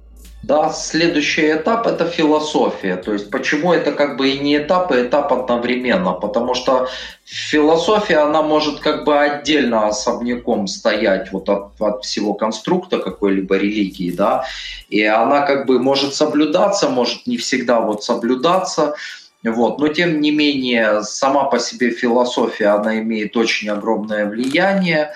[0.47, 2.97] Да, следующий этап– это философия.
[2.97, 6.13] То есть почему это как бы и не этап, и этап одновременно?
[6.13, 6.89] Потому что
[7.25, 14.11] философия, она может как бы отдельно особняком стоять вот от, от всего конструкта какой-либо религии,
[14.11, 14.45] да,
[14.91, 18.97] и она как бы может соблюдаться, может не всегда вот соблюдаться,
[19.43, 19.79] вот.
[19.79, 25.15] Но тем не менее, сама по себе философия, она имеет очень огромное влияние.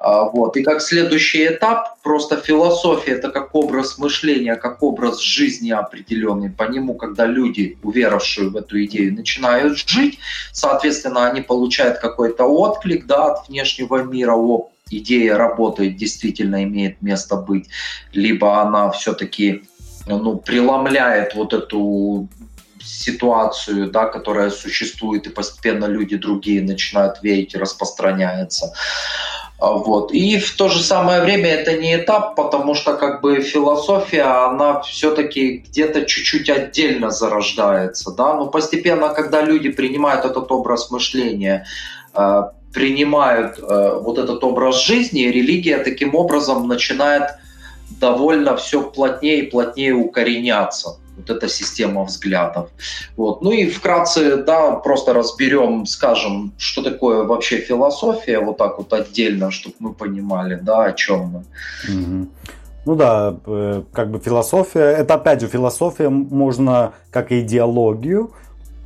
[0.00, 0.56] А, вот.
[0.56, 6.50] И как следующий этап, просто философия– это как образ мышления, как образ жизни определенный.
[6.50, 10.18] По нему, когда люди, уверовавшие в эту идею, начинают жить,
[10.52, 17.36] соответственно, они получают какой-то отклик да, от внешнего мира, о, идея работает, действительно имеет место
[17.36, 17.68] быть,
[18.12, 19.64] либо она все-таки
[20.06, 22.28] ну, преломляет вот эту
[22.80, 28.72] ситуацию, да, которая существует, и постепенно люди другие начинают верить и распространяется.
[29.58, 30.12] А, вот.
[30.12, 34.80] И в то же самое время это не этап, потому что как бы философия, она
[34.82, 38.12] все-таки где-то чуть-чуть отдельно зарождается.
[38.12, 38.34] Да?
[38.34, 41.66] Но постепенно, когда люди принимают этот образ мышления,
[42.14, 47.24] а, принимают а, вот этот образ жизни, религия таким образом начинает
[48.00, 52.70] довольно все плотнее и плотнее укореняться вот эта система взглядов.
[53.16, 53.42] Вот.
[53.42, 59.50] Ну и вкратце, да, просто разберем, скажем, что такое вообще философия, вот так вот отдельно,
[59.50, 61.44] чтобы мы понимали, да, о чем мы.
[62.84, 68.32] Ну да, э, как бы философия, это опять же философия, можно как идеологию,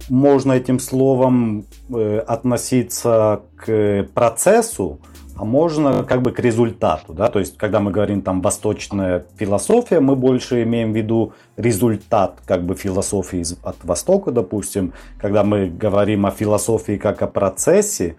[0.08, 4.98] можно этим словом э, относиться к процессу,
[5.36, 10.00] а можно как бы к результату, да, то есть когда мы говорим там восточная философия,
[10.00, 16.26] мы больше имеем в виду результат как бы философии от Востока, допустим, когда мы говорим
[16.26, 18.16] о философии как о процессе,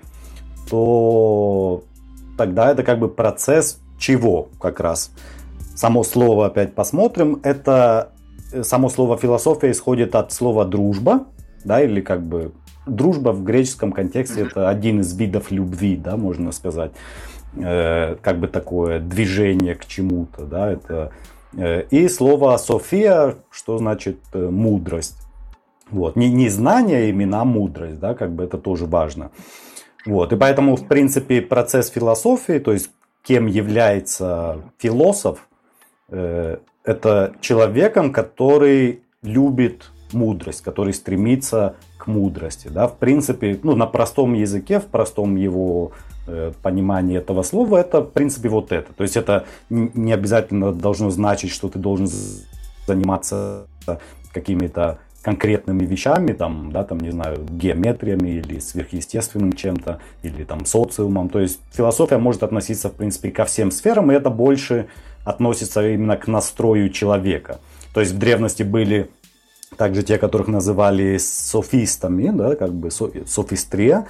[0.69, 1.83] то
[2.37, 5.11] тогда это как бы процесс чего как раз.
[5.75, 8.11] Само слово опять посмотрим, это
[8.51, 11.25] э, само слово философия исходит от слова дружба,
[11.63, 12.53] да, или как бы
[12.85, 16.91] дружба в греческом контексте это один из видов любви, да, можно сказать.
[17.55, 21.11] Э, как бы такое движение к чему-то, да, это
[21.55, 25.17] э, и слово София, что значит э, мудрость.
[25.91, 26.15] Вот.
[26.15, 29.31] Не, не знание именно, а мудрость, да, как бы это тоже важно.
[30.05, 30.33] Вот.
[30.33, 32.89] И поэтому, в принципе, процесс философии, то есть
[33.21, 35.47] кем является философ,
[36.09, 41.75] э, это человеком, который любит мудрость, который стремится
[42.07, 42.67] мудрости.
[42.67, 42.87] Да?
[42.87, 45.91] В принципе, ну, на простом языке, в простом его
[46.27, 48.93] э, понимании этого слова, это, в принципе, вот это.
[48.93, 52.07] То есть это не обязательно должно значить, что ты должен
[52.87, 53.67] заниматься
[54.31, 61.29] какими-то конкретными вещами, там, да, там, не знаю, геометриями или сверхъестественным чем-то, или там социумом.
[61.29, 64.87] То есть философия может относиться, в принципе, ко всем сферам, и это больше
[65.23, 67.59] относится именно к настрою человека.
[67.93, 69.09] То есть в древности были
[69.77, 74.07] также те, которых называли софистами, да, как бы софистрия.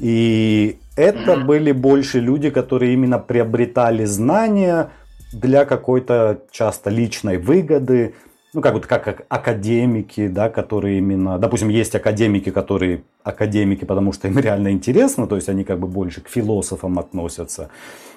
[0.00, 4.90] И это были больше люди, которые именно приобретали знания
[5.32, 8.14] для какой-то часто личной выгоды,
[8.54, 14.28] ну, как вот как академики, да, которые именно, допустим, есть академики, которые академики, потому что
[14.28, 17.68] им реально интересно, то есть они как бы больше к философам относятся.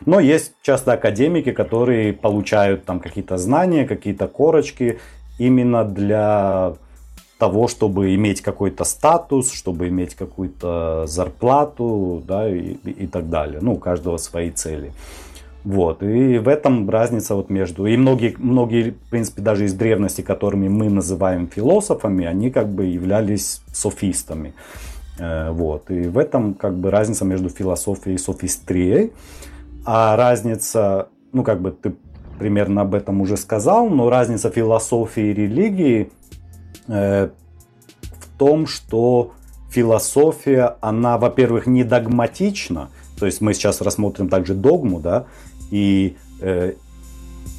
[0.06, 5.00] Но есть часто академики, которые получают там какие-то знания, какие-то корочки,
[5.48, 6.74] именно для
[7.38, 13.60] того, чтобы иметь какой-то статус, чтобы иметь какую-то зарплату, да, и, и так далее.
[13.62, 14.92] Ну, у каждого свои цели.
[15.64, 16.04] Вот.
[16.04, 17.88] И в этом разница вот между...
[17.88, 22.86] И многие, многие, в принципе, даже из древности, которыми мы называем философами, они как бы
[22.86, 24.54] являлись софистами.
[25.20, 25.90] Э, вот.
[25.90, 29.14] И в этом как бы разница между философией и софистрией.
[29.86, 31.94] А разница, ну как бы ты
[32.42, 36.12] примерно об этом уже сказал, но разница философии и религии
[36.88, 37.30] э,
[38.20, 39.34] в том, что
[39.70, 42.90] философия, она, во-первых, не догматична,
[43.20, 45.26] то есть мы сейчас рассмотрим также догму, да,
[45.70, 46.74] и э,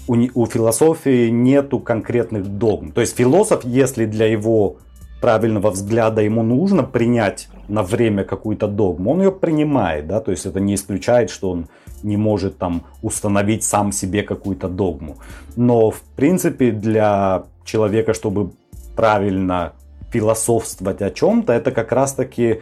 [0.09, 2.91] у, у философии нету конкретных догм.
[2.91, 4.78] То есть философ, если для его
[5.20, 10.45] правильного взгляда ему нужно принять на время какую-то догму, он ее принимает, да, то есть
[10.45, 11.68] это не исключает, что он
[12.03, 15.17] не может там установить сам себе какую-то догму.
[15.57, 18.53] Но в принципе для человека, чтобы
[18.97, 19.73] правильно
[20.11, 22.61] философствовать о чем-то, это как раз-таки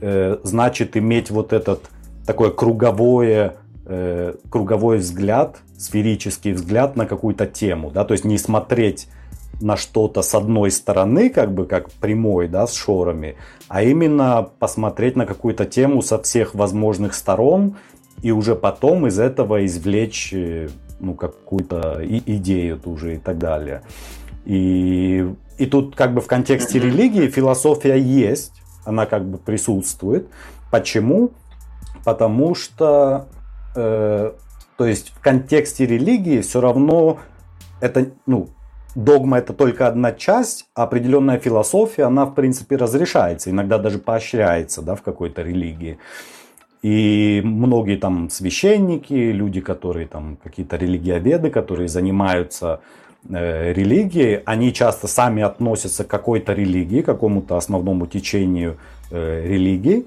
[0.00, 1.90] э, значит иметь вот этот
[2.26, 9.08] такой круговое, э, круговой взгляд, сферический взгляд на какую-то тему, да, то есть не смотреть
[9.60, 13.36] на что-то с одной стороны, как бы как прямой, да, с шорами,
[13.68, 17.76] а именно посмотреть на какую-то тему со всех возможных сторон
[18.22, 20.68] и уже потом из этого извлечь э,
[21.00, 23.82] ну, какую-то идею тоже и так далее.
[24.44, 25.26] И,
[25.58, 28.52] и тут как бы в контексте религии философия есть,
[28.84, 30.28] она как бы присутствует.
[30.70, 31.30] Почему?
[32.04, 33.26] Потому что,
[33.74, 34.32] э,
[34.76, 37.18] то есть в контексте религии все равно
[37.80, 38.48] это, ну,
[38.94, 44.82] догма это только одна часть, а определенная философия, она в принципе разрешается, иногда даже поощряется,
[44.82, 45.98] да, в какой-то религии.
[46.82, 52.80] И многие там священники, люди, которые там какие-то религиоведы, которые занимаются
[53.28, 58.78] э, религией, они часто сами относятся к какой-то религии, к какому-то основному течению
[59.10, 60.06] э, религии,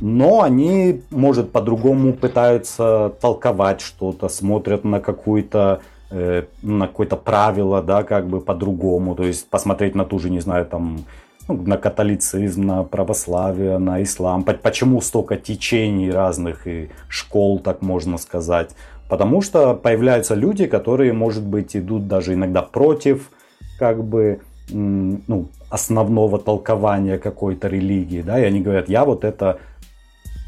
[0.00, 5.80] но они, может, по-другому пытаются толковать что-то, смотрят на какую-то
[6.10, 10.40] э, на какое-то правило, да, как бы по-другому, то есть посмотреть на ту же, не
[10.40, 10.98] знаю, там
[11.48, 14.44] ну, на католицизм, на православие, на ислам.
[14.44, 18.70] Почему столько течений разных и школ, так можно сказать?
[19.08, 23.30] Потому что появляются люди, которые, может быть, идут даже иногда против
[23.78, 24.40] как бы
[24.70, 29.58] ну, основного толкования какой-то религии, да, и они говорят, я вот это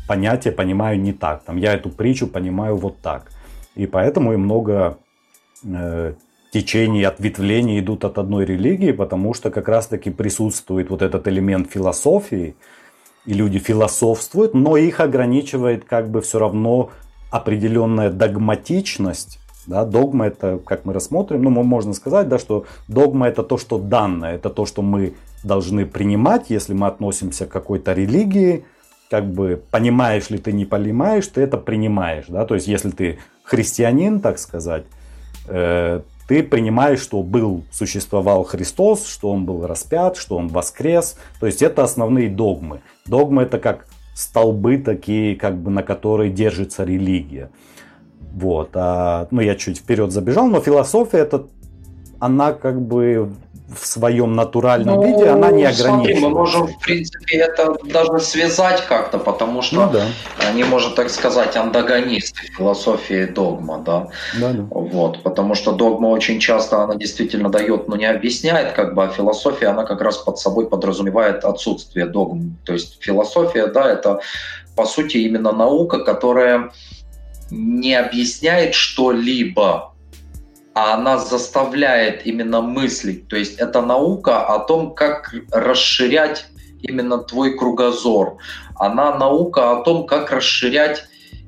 [0.07, 3.31] понятие понимаю не так, там, я эту притчу понимаю вот так.
[3.77, 4.99] И поэтому и много
[5.65, 6.15] э,
[6.51, 12.55] течений, ответвлений идут от одной религии, потому что как раз-таки присутствует вот этот элемент философии,
[13.27, 16.91] и люди философствуют, но их ограничивает как бы все равно
[17.31, 19.39] определенная догматичность.
[19.67, 23.79] Да, догма это, как мы рассмотрим, ну, можно сказать, да, что догма это то, что
[23.79, 28.65] данное, это то, что мы должны принимать, если мы относимся к какой-то религии,
[29.11, 32.25] как бы понимаешь ли ты, не понимаешь, ты это принимаешь.
[32.29, 32.47] Да?
[32.47, 34.85] То есть, если ты христианин, так сказать,
[35.47, 41.17] э, ты принимаешь, что был, существовал Христос, что он был распят, что он воскрес.
[41.41, 42.83] То есть это основные догмы.
[43.05, 47.51] Догмы это как столбы такие, как бы на которые держится религия.
[48.33, 48.71] Вот.
[48.75, 51.49] А, ну, я чуть вперед забежал, но философия это
[52.21, 53.33] она как бы
[53.71, 55.95] в своем натуральном ну, виде, она не ограничена.
[55.95, 60.07] Смотри, мы можем, в принципе, это даже связать как-то, потому что ну, да.
[60.49, 64.09] они, можно так сказать, антагонисты философии догма, да?
[64.41, 64.67] Да, да.
[64.71, 69.09] Вот, потому что догма очень часто, она действительно дает, но не объясняет, как бы, а
[69.09, 72.59] философия, она как раз под собой подразумевает отсутствие догм.
[72.65, 74.21] То есть философия, да, это,
[74.75, 76.73] по сути, именно наука, которая
[77.51, 79.90] не объясняет что-либо,
[80.75, 83.29] а она заставляет именно мыслить.
[83.29, 86.47] То есть это наука о том, как расширять
[86.83, 88.39] именно твой кругозор.
[88.77, 91.05] Она наука о том, как расширять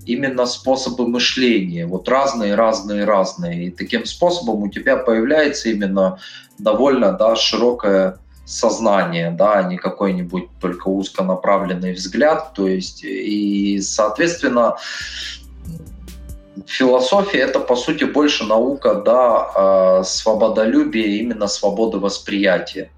[0.06, 1.86] именно способы мышления.
[1.86, 3.66] Вот разные, разные, разные.
[3.66, 6.18] И таким способом у тебя появляется именно
[6.58, 12.52] довольно да, широкое сознание, да, а не какой-нибудь только узконаправленный взгляд.
[12.54, 14.76] То есть, и, соответственно,
[16.66, 22.90] философия это по сути больше наука, да, э, свободолюбие, именно свободы восприятия.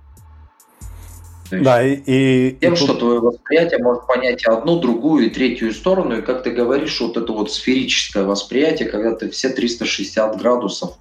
[1.51, 6.19] да, и, и тем, и что твое восприятие может понять одну, другую и третью сторону,
[6.19, 10.99] и как ты говоришь, вот это вот сферическое восприятие, когда ты все 360 градусов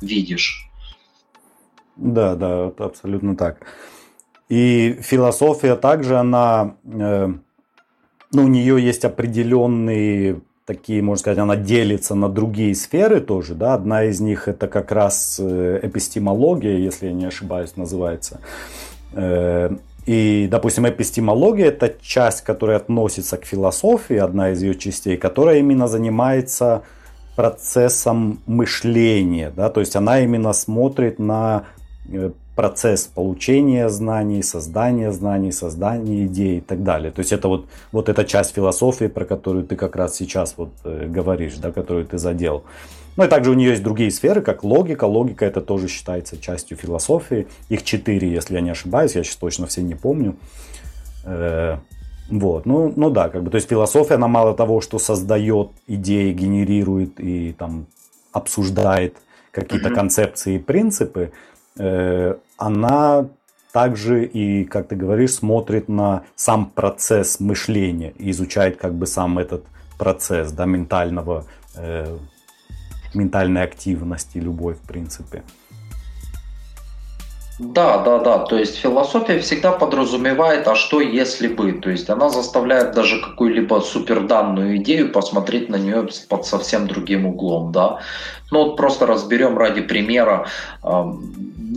[0.00, 0.70] видишь.
[1.96, 3.58] Да, да, абсолютно так.
[4.48, 7.28] И философия также, она, э,
[8.32, 13.74] ну, у нее есть определенные такие, можно сказать, она делится на другие сферы тоже, да,
[13.74, 18.40] одна из них это как раз э, эпистемология, если я не ошибаюсь, называется.
[19.12, 19.70] Э,
[20.06, 25.86] и, допустим, эпистемология это часть, которая относится к философии, одна из ее частей, которая именно
[25.86, 26.82] занимается
[27.36, 31.64] процессом мышления, да, то есть она именно смотрит на
[32.08, 37.12] э, процесс получения знаний, создания знаний, создания идей и так далее.
[37.12, 40.70] То есть это вот, вот эта часть философии, про которую ты как раз сейчас вот
[40.84, 42.64] э, говоришь, да, которую ты задел.
[43.16, 45.04] Ну и также у нее есть другие сферы, как логика.
[45.04, 47.46] Логика это тоже считается частью философии.
[47.68, 50.36] Их четыре, если я не ошибаюсь, я сейчас точно все не помню.
[51.26, 51.76] Э,
[52.30, 56.32] вот, ну, ну да, как бы, то есть философия, она мало того, что создает идеи,
[56.32, 57.86] генерирует и там
[58.32, 59.16] обсуждает
[59.52, 59.94] какие-то mm-hmm.
[59.94, 61.32] концепции и принципы,
[62.56, 63.26] она
[63.76, 69.38] также и, как ты говоришь, смотрит на сам процесс мышления и изучает как бы сам
[69.38, 69.64] этот
[69.98, 71.44] процесс да, ментального,
[71.76, 72.16] э,
[73.12, 75.42] ментальной активности любой, в принципе.
[77.58, 78.38] Да, да, да.
[78.38, 81.72] То есть философия всегда подразумевает, а что если бы.
[81.72, 87.72] То есть она заставляет даже какую-либо суперданную идею посмотреть на нее под совсем другим углом,
[87.72, 87.98] да.
[88.50, 90.46] Ну вот просто разберем ради примера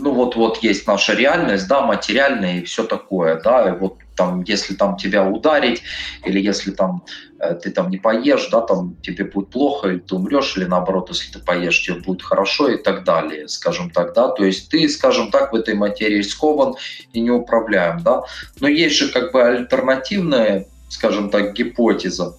[0.01, 4.43] ну вот вот есть наша реальность, да, материальная и все такое, да, и вот там,
[4.43, 5.81] если там тебя ударить,
[6.25, 7.03] или если там
[7.39, 11.09] э, ты там не поешь, да, там тебе будет плохо, или ты умрешь, или наоборот,
[11.09, 14.89] если ты поешь, тебе будет хорошо и так далее, скажем так, да, то есть ты,
[14.89, 16.75] скажем так, в этой материи скован
[17.13, 18.23] и не управляем, да,
[18.59, 22.35] но есть же как бы альтернативная, скажем так, гипотеза,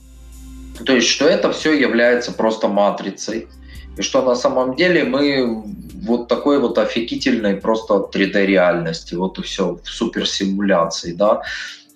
[0.85, 3.49] то есть что это все является просто матрицей,
[3.97, 5.65] и что на самом деле мы
[6.03, 11.43] вот такой вот офигительной просто 3D-реальности, вот и все, в суперсимуляции, да.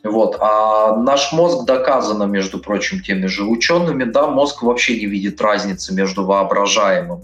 [0.02, 0.36] Вот.
[0.38, 5.94] А наш мозг доказано, между прочим, теми же учеными, да, мозг вообще не видит разницы
[5.94, 7.22] между воображаемым,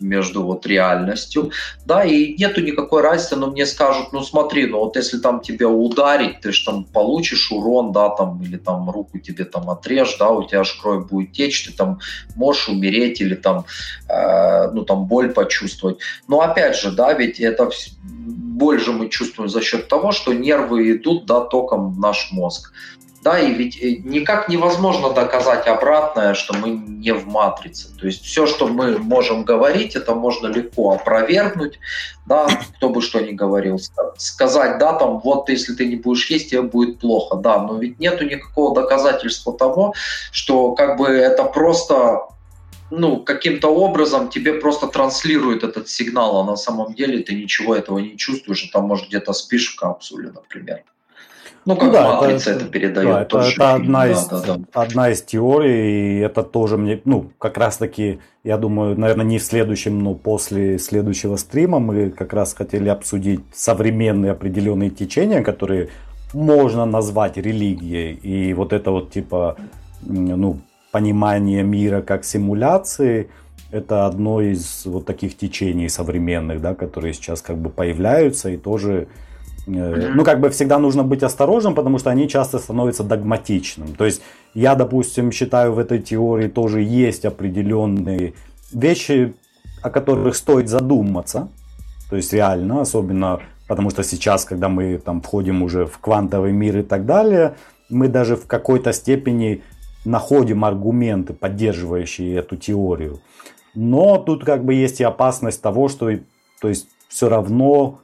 [0.00, 1.50] между вот реальностью,
[1.84, 5.68] да, и нету никакой разницы, но мне скажут, ну смотри, ну вот если там тебя
[5.68, 10.30] ударить, ты же там получишь урон, да, там, или там руку тебе там отрежь, да,
[10.30, 12.00] у тебя аж кровь будет течь, ты там
[12.34, 13.64] можешь умереть или там,
[14.08, 15.98] э, ну там боль почувствовать.
[16.28, 17.70] Но опять же, да, ведь это
[18.02, 22.72] больше мы чувствуем за счет того, что нервы идут да, током в наш мозг.
[23.26, 27.88] Да, и ведь э, никак невозможно доказать обратное, что мы не в матрице.
[27.98, 31.80] То есть все, что мы можем говорить, это можно легко опровергнуть,
[32.24, 32.46] да,
[32.76, 33.80] кто бы что ни говорил.
[34.16, 37.98] Сказать, да, там, вот если ты не будешь есть, тебе будет плохо, да, но ведь
[37.98, 39.92] нету никакого доказательства того,
[40.30, 42.20] что как бы это просто
[42.92, 47.98] ну, каким-то образом тебе просто транслирует этот сигнал, а на самом деле ты ничего этого
[47.98, 50.84] не чувствуешь, и там, может, где-то спишь в капсуле, например.
[51.66, 53.08] Ну, как ну, да, матрица это, это передает.
[53.08, 54.60] Да, это, это одна, да, из, да, да.
[54.72, 59.42] одна из теорий, и это тоже мне, ну, как раз-таки, я думаю, наверное, не в
[59.42, 65.88] следующем, но после следующего стрима мы как раз хотели обсудить современные определенные течения, которые
[66.32, 69.56] можно назвать религией, и вот это вот типа,
[70.02, 70.60] ну,
[70.92, 73.28] понимание мира как симуляции,
[73.72, 79.08] это одно из вот таких течений современных, да, которые сейчас как бы появляются и тоже
[79.66, 83.94] э, ну, как бы всегда нужно быть осторожным, потому что они часто становятся догматичным.
[83.94, 84.22] То есть
[84.54, 88.34] я, допустим, считаю в этой теории тоже есть определенные
[88.72, 89.34] вещи,
[89.82, 91.48] о которых стоит задуматься.
[92.10, 96.78] То есть реально, особенно потому что сейчас, когда мы там входим уже в квантовый мир
[96.78, 97.56] и так далее,
[97.88, 99.62] мы даже в какой-то степени
[100.04, 103.20] находим аргументы, поддерживающие эту теорию.
[103.74, 106.10] Но тут как бы есть и опасность того, что
[106.60, 108.00] то есть все равно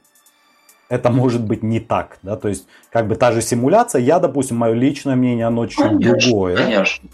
[0.93, 2.19] это может быть не так.
[2.21, 2.35] Да?
[2.35, 6.19] То есть как бы та же симуляция, я, допустим, мое личное мнение, оно чуть конечно,
[6.19, 6.55] другое.
[6.55, 7.09] Конечно.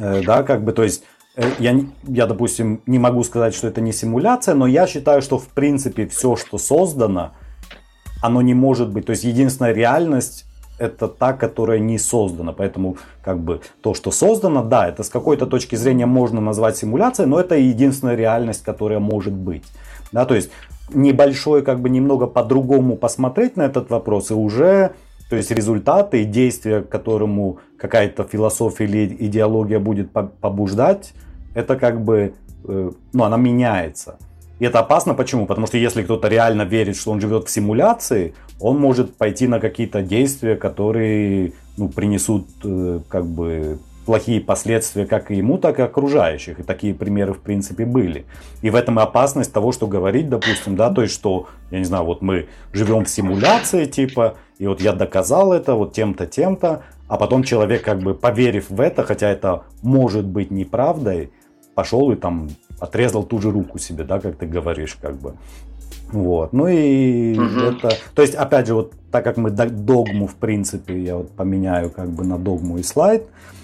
[0.00, 1.04] Э, да, как бы, то есть
[1.36, 1.78] э, я,
[2.08, 6.08] я, допустим, не могу сказать, что это не симуляция, но я считаю, что в принципе
[6.08, 7.30] все, что создано,
[8.20, 9.06] оно не может быть.
[9.06, 10.46] То есть единственная реальность
[10.78, 12.52] это та, которая не создана.
[12.52, 17.28] Поэтому как бы то, что создано, да, это с какой-то точки зрения можно назвать симуляцией,
[17.28, 19.62] но это единственная реальность, которая может быть.
[20.10, 20.50] Да, то есть
[20.94, 24.92] небольшой, как бы немного по-другому посмотреть на этот вопрос и уже
[25.30, 31.12] то есть результаты и действия, к которому какая-то философия или идеология будет побуждать,
[31.54, 32.34] это как бы,
[32.64, 34.18] э, ну, она меняется.
[34.58, 35.46] И это опасно почему?
[35.46, 39.60] Потому что если кто-то реально верит, что он живет в симуляции, он может пойти на
[39.60, 45.82] какие-то действия, которые ну, принесут э, как бы плохие последствия как и ему, так и
[45.82, 46.60] окружающих.
[46.60, 48.24] И такие примеры, в принципе, были.
[48.62, 51.84] И в этом и опасность того, что говорить, допустим, да, то есть, что, я не
[51.84, 56.82] знаю, вот мы живем в симуляции, типа, и вот я доказал это вот тем-то, тем-то,
[57.08, 61.32] а потом человек, как бы, поверив в это, хотя это может быть неправдой,
[61.74, 62.48] пошел и там
[62.78, 65.34] отрезал ту же руку себе, да, как ты говоришь, как бы.
[66.12, 66.52] Вот.
[66.52, 67.60] Ну и угу.
[67.60, 71.90] это, то есть, опять же, вот так как мы догму, в принципе, я вот поменяю
[71.90, 73.59] как бы на догму и слайд, э,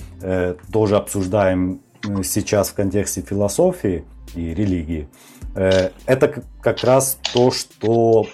[0.73, 4.05] тоже обсуждаем э, сейчас в контексте философии
[4.35, 5.09] и религии.
[5.55, 8.27] Э, это как раз то, что,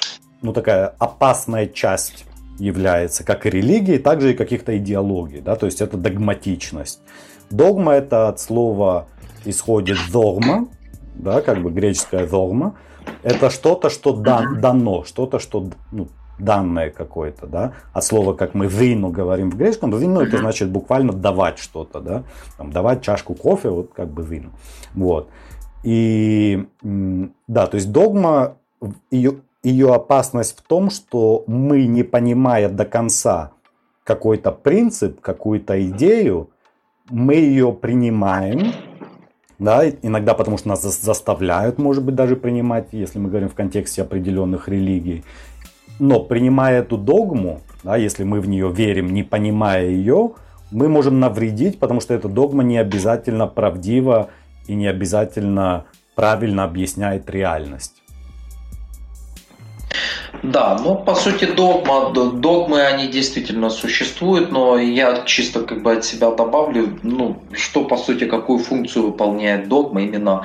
[0.43, 2.25] ну, такая опасная часть
[2.59, 7.01] является как и религии, так же и каких-то идеологий, да, то есть это догматичность.
[7.51, 9.09] Догма это от слова
[9.45, 10.69] исходит догма,
[11.15, 12.77] да, как бы греческая догма,
[13.23, 16.09] это что-то, что дан, дано, что-то, что ну,
[16.39, 21.13] данное какое-то, да, от слова, как мы вину говорим в греческом, вину это значит буквально
[21.13, 22.25] давать что-то, да,
[22.57, 24.51] там, давать чашку кофе, вот как бы вину,
[24.95, 25.29] вот.
[25.83, 28.57] И да, то есть догма,
[29.11, 33.53] ее, ее опасность в том, что мы, не понимая до конца
[34.05, 36.51] какой-то принцип, какую-то идею,
[37.11, 38.73] мы ее принимаем,
[39.59, 44.03] да, иногда потому что нас заставляют, может быть, даже принимать, если мы говорим в контексте
[44.03, 45.25] определенных религий.
[45.99, 50.33] Но принимая эту догму, да, если мы в нее верим, не понимая ее,
[50.71, 54.31] мы можем навредить, потому что эта догма не обязательно правдива
[54.67, 58.03] и не обязательно правильно объясняет реальность.
[60.43, 66.05] Да, ну по сути догма, догмы они действительно существуют, но я чисто как бы от
[66.05, 70.45] себя добавлю, ну что по сути какую функцию выполняет догма именно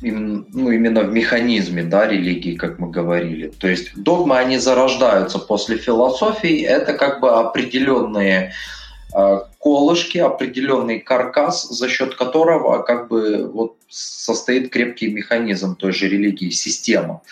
[0.00, 3.48] ну, именно в механизме да, религии, как мы говорили.
[3.48, 8.52] То есть догмы, они зарождаются после философии, это как бы определенные
[9.14, 16.08] э, колышки, определенный каркас, за счет которого как бы вот состоит крепкий механизм той же
[16.08, 17.22] религии, система.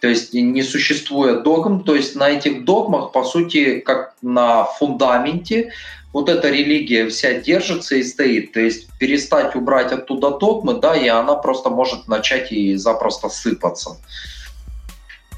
[0.00, 5.72] То есть не существует догм, то есть на этих догмах, по сути, как на фундаменте,
[6.12, 8.52] вот эта религия вся держится и стоит.
[8.52, 13.96] То есть перестать убрать оттуда догмы, да, и она просто может начать и запросто сыпаться.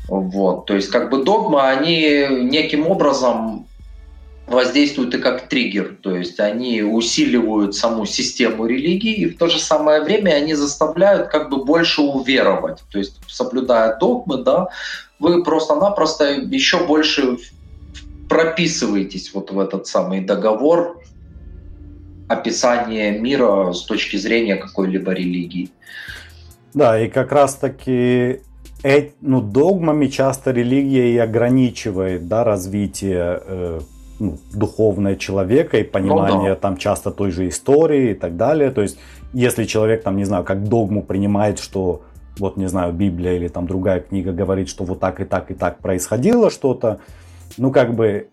[0.08, 3.66] Вот, то есть как бы догмы, они неким образом
[4.48, 9.60] воздействуют и как триггер, то есть они усиливают саму систему религии, и в то же
[9.60, 14.70] самое время они заставляют как бы больше уверовать, то есть соблюдая догмы, да,
[15.20, 17.38] вы просто-напросто еще больше
[18.30, 21.02] прописываетесь вот в этот самый договор
[22.28, 25.68] описания мира с точки зрения какой-либо религии.
[26.72, 28.42] Да, и как раз-таки
[29.20, 33.80] ну, догмами часто религия и ограничивает да, развитие э,
[34.20, 36.60] ну, духовное человека и понимание ну, да.
[36.60, 38.70] там часто той же истории и так далее.
[38.70, 38.96] То есть,
[39.32, 42.02] если человек там, не знаю, как догму принимает, что
[42.38, 45.54] вот, не знаю, Библия или там другая книга говорит, что вот так и так и
[45.54, 47.00] так происходило что-то,
[47.56, 48.28] ну, как бы,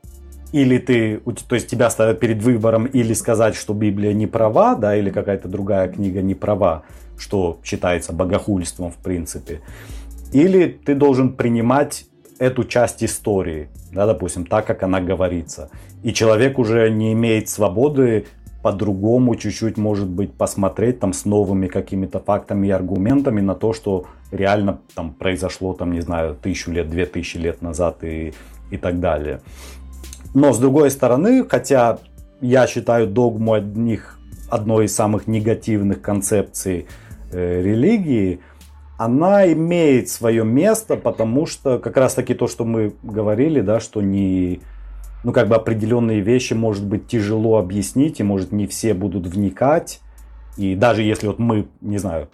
[0.52, 4.95] или ты, то есть тебя ставят перед выбором или сказать, что Библия не права, да,
[4.95, 6.84] или какая-то другая книга не права,
[7.18, 9.61] что считается богохульством в принципе,
[10.31, 12.06] или ты должен принимать
[12.39, 15.69] эту часть истории, да, допустим, так, как она говорится.
[16.03, 18.26] И человек уже не имеет свободы
[18.61, 24.06] по-другому чуть-чуть, может быть, посмотреть там с новыми какими-то фактами и аргументами на то, что
[24.31, 28.34] реально там произошло, там, не знаю, тысячу лет, две тысячи лет назад и,
[28.72, 29.41] и так далее.
[30.34, 31.99] Но с другой стороны, хотя
[32.41, 34.19] я считаю догму одних,
[34.49, 36.88] одной из самых негативных концепций
[37.31, 38.39] э, религии,
[38.98, 44.02] она имеет свое место, потому что как раз таки то, что мы говорили, да, что
[44.02, 44.61] не,
[45.23, 50.02] ну как бы определенные вещи может быть тяжело объяснить, и может не все будут вникать.
[50.57, 52.30] И даже если вот мы, не знаю,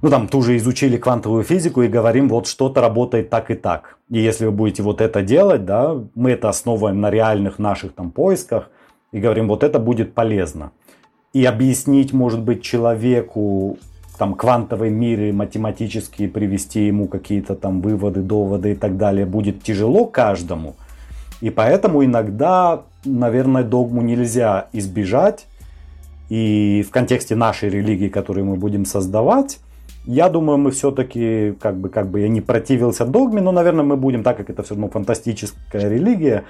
[0.00, 3.98] ну там тоже изучили квантовую физику и говорим, вот что-то работает так и так.
[4.10, 8.10] И если вы будете вот это делать, да, мы это основываем на реальных наших там
[8.10, 8.70] поисках
[9.12, 10.70] и говорим, вот это будет полезно.
[11.32, 13.78] И объяснить, может быть, человеку
[14.18, 19.62] там квантовый мир и математически привести ему какие-то там выводы, доводы и так далее будет
[19.62, 20.76] тяжело каждому.
[21.40, 25.46] И поэтому иногда, наверное, догму нельзя избежать.
[26.28, 29.60] И в контексте нашей религии, которую мы будем создавать,
[30.08, 33.98] я думаю, мы все-таки, как бы, как бы я не противился догме, но, наверное, мы
[33.98, 36.44] будем, так как это все равно фантастическая религия,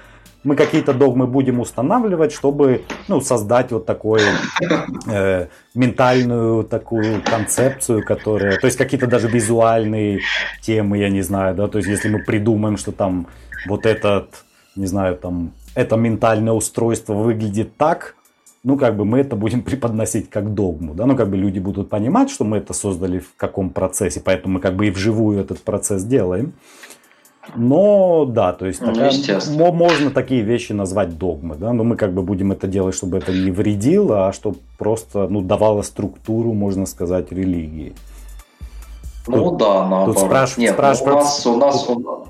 [0.45, 4.21] мы какие-то догмы будем устанавливать, чтобы ну, создать вот такую
[5.07, 10.21] э, ментальную такую концепцию, которая, то есть какие-то даже визуальные
[10.61, 13.27] темы, я не знаю, да, то есть если мы придумаем, что там
[13.67, 14.45] вот этот,
[14.77, 18.15] не знаю, там это ментальное устройство выглядит так,
[18.63, 21.89] ну, как бы мы это будем преподносить как догму, да, ну, как бы люди будут
[21.89, 25.61] понимать, что мы это создали в каком процессе, поэтому мы как бы и вживую этот
[25.61, 26.53] процесс делаем.
[27.55, 29.11] Но да, то есть ну, такая,
[29.71, 33.31] можно такие вещи назвать догмы, да, но мы как бы будем это делать, чтобы это
[33.31, 37.95] не вредило, а чтобы просто ну, давало структуру, можно сказать, религии.
[39.27, 40.15] Ну тут, да, наоборот.
[40.15, 40.57] Тут спраш...
[40.57, 41.15] Нет, спрашивают...
[41.15, 42.29] у нас, у нас...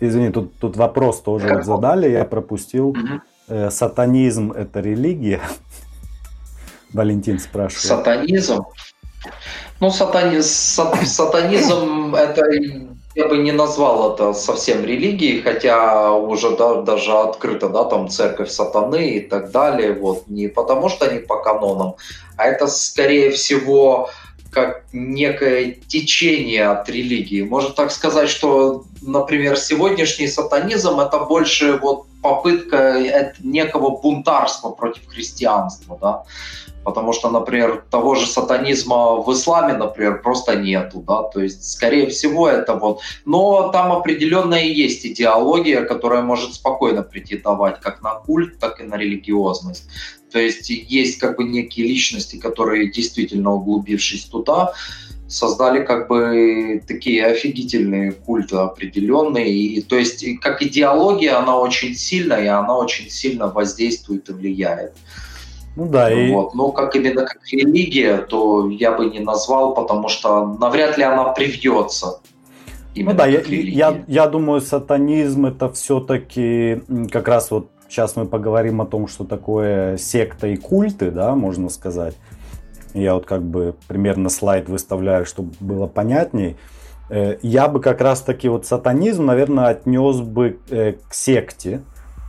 [0.00, 2.88] Извини, тут, тут вопрос тоже вот задали, я пропустил.
[2.88, 3.20] Угу.
[3.50, 5.40] Э, сатанизм это религия?
[6.92, 7.84] Валентин спрашивает.
[7.84, 8.64] Сатанизм?
[9.80, 10.40] Ну, сатани...
[11.04, 12.42] сатанизм это
[13.16, 18.50] я бы не назвал это совсем религией, хотя уже да, даже открыто, да, там церковь
[18.50, 21.96] сатаны и так далее, вот, не потому что они по канонам,
[22.36, 24.10] а это скорее всего
[24.52, 27.42] как некое течение от религии.
[27.42, 35.98] Можно так сказать, что, например, сегодняшний сатанизм это больше вот попытка некого бунтарства против христианства,
[36.00, 36.24] да,
[36.84, 42.08] потому что, например, того же сатанизма в исламе, например, просто нету, да, то есть, скорее
[42.08, 48.58] всего, это вот, но там определенная есть идеология, которая может спокойно претендовать как на культ,
[48.58, 49.88] так и на религиозность.
[50.32, 54.72] То есть есть как бы некие личности, которые действительно углубившись туда,
[55.30, 59.50] создали как бы такие офигительные культы определенные.
[59.50, 64.92] И, то есть как идеология она очень сильная, и она очень сильно воздействует и влияет.
[65.76, 66.30] Ну да, и...
[66.32, 66.54] Вот.
[66.54, 71.32] Но как именно как религия, то я бы не назвал, потому что навряд ли она
[71.32, 72.20] привьется.
[72.94, 78.80] ну да, я, я, я думаю, сатанизм это все-таки как раз вот сейчас мы поговорим
[78.80, 82.14] о том, что такое секта и культы, да, можно сказать.
[82.94, 86.56] Я вот как бы примерно слайд выставляю, чтобы было понятней.
[87.08, 91.82] Э, я бы как раз таки вот сатанизм, наверное, отнес бы э, к секте.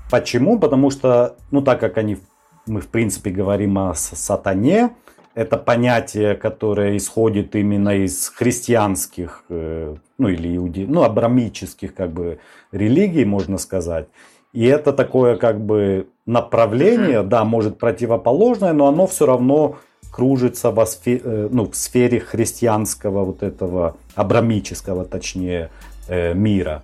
[0.10, 0.60] Почему?
[0.60, 2.18] Потому что, ну так как они,
[2.66, 4.92] мы в принципе говорим о сатане,
[5.34, 12.40] это понятие, которое исходит именно из христианских, э, ну или иуди, ну абрамических как бы
[12.72, 14.08] религий, можно сказать.
[14.52, 19.78] И это такое как бы направление, да, может противоположное, но оно все равно
[20.12, 25.70] кружится во сфере, э, ну, в сфере христианского вот этого абрамического, точнее,
[26.08, 26.84] э, мира.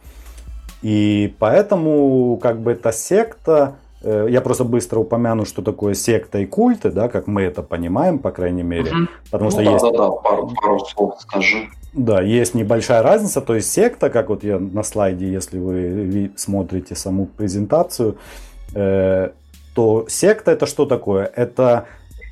[0.81, 6.45] И поэтому как бы эта секта, Э, я просто быстро упомяну, что такое секта и
[6.45, 8.91] культы, да, как мы это понимаем, по крайней мере.
[8.91, 9.07] Угу.
[9.31, 9.83] Потому что ну, есть...
[9.83, 11.67] Да, да, пару, пару слов скажи.
[11.93, 13.41] Да, есть небольшая разница.
[13.41, 18.17] То есть секта, как вот я на слайде, если вы смотрите саму презентацию,
[18.75, 19.31] э,
[19.73, 21.31] то секта это что такое?
[21.35, 21.85] Это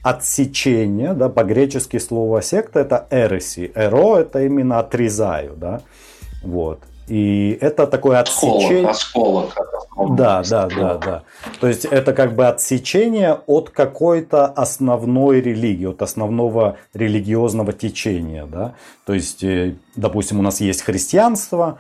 [0.06, 3.72] отсечение, да, по-гречески слово секта это эреси.
[3.74, 5.82] Эро это именно отрезаю, да,
[6.44, 6.80] вот.
[7.08, 8.90] И это такое отсечение...
[8.90, 10.16] Осколок, осколок.
[10.16, 11.24] Да, да, да, да.
[11.60, 18.46] То есть это как бы отсечение от какой-то основной религии, от основного религиозного течения.
[18.46, 18.76] Да?
[19.06, 21.78] То есть, э, допустим, у нас есть христианство,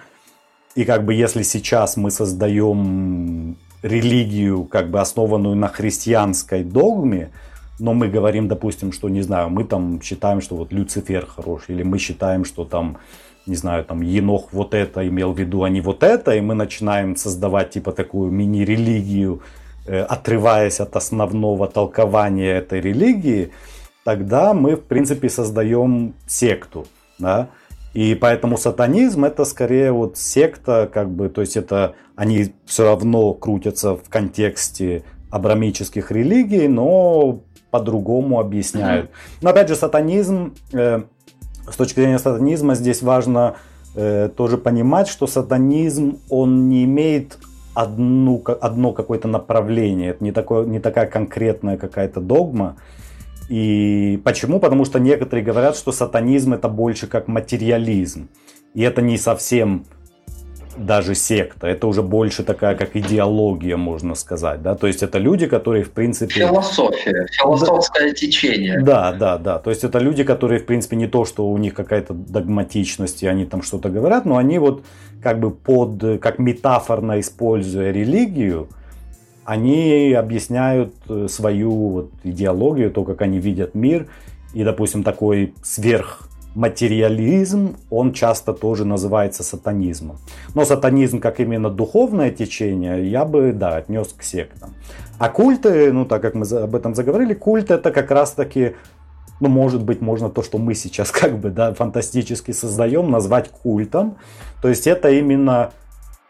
[0.76, 7.32] и как бы если сейчас мы создаем религию, как бы основанную на христианской догме,
[7.80, 11.84] но мы говорим, допустим, что, не знаю, мы там считаем, что вот Люцифер хороший, или
[11.84, 12.98] мы считаем, что там
[13.46, 16.56] не знаю, там Енох вот это имел в виду, а не вот это, и мы
[16.56, 19.42] начинаем создавать типа такую мини-религию,
[19.86, 23.52] э, отрываясь от основного толкования этой религии,
[24.04, 26.88] тогда мы, в принципе, создаем секту,
[27.20, 27.50] да,
[27.94, 33.34] и поэтому сатанизм это скорее вот секта, как бы, то есть это они все равно
[33.34, 39.12] крутятся в контексте абрамических религий, но по-другому объясняют.
[39.42, 41.04] Но опять же, сатанизм э,
[41.70, 43.56] с точки зрения сатанизма здесь важно
[43.96, 47.38] э, тоже понимать, что сатанизм, он не имеет
[47.74, 52.78] одну, одно какое-то направление, это не, такое, не такая конкретная какая-то догма.
[53.50, 54.60] И почему?
[54.60, 58.30] Потому что некоторые говорят, что сатанизм это больше как материализм.
[58.74, 59.86] И это не совсем
[60.78, 61.68] даже секта.
[61.68, 64.62] Это уже больше такая, как идеология, можно сказать.
[64.62, 64.76] Да?
[64.76, 66.34] То есть это люди, которые, в принципе...
[66.34, 68.82] Философия, философское да, течение.
[68.82, 69.60] Да, да, да.
[69.60, 73.28] То есть это люди, которые, в принципе, не то, что у них какая-то догматичность, и
[73.28, 74.84] они там что-то говорят, но они вот
[75.22, 78.70] как бы под, как метафорно используя религию,
[79.46, 84.08] они объясняют э, свою вот идеологию, то, как они видят мир.
[84.54, 90.18] И, допустим, такой сверх материализм, он часто тоже называется сатанизмом.
[90.56, 94.74] Но сатанизм как именно духовное течение, я бы, да, отнес к сектам.
[95.20, 98.76] А культы, ну так как мы об этом заговорили, культ это как раз таки,
[99.42, 104.18] ну может быть, можно то, что мы сейчас как бы, да, фантастически создаем, назвать культом.
[104.62, 105.72] То есть это именно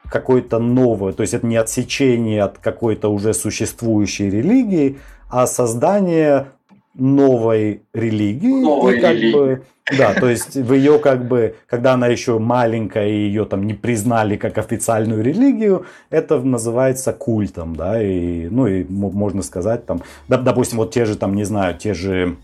[0.10, 5.00] какое-то новое, то есть это не отсечение от какой-то уже существующей религии,
[5.30, 6.48] а создание
[6.96, 8.62] новой религии.
[8.62, 9.34] Новой и как религии.
[9.34, 9.62] бы,
[9.98, 13.74] да, то есть в ее как бы, когда она еще маленькая и ее там не
[13.74, 20.78] признали как официальную религию, это называется культом, да, и, ну и можно сказать там, допустим,
[20.78, 22.38] вот те же там, не знаю, те же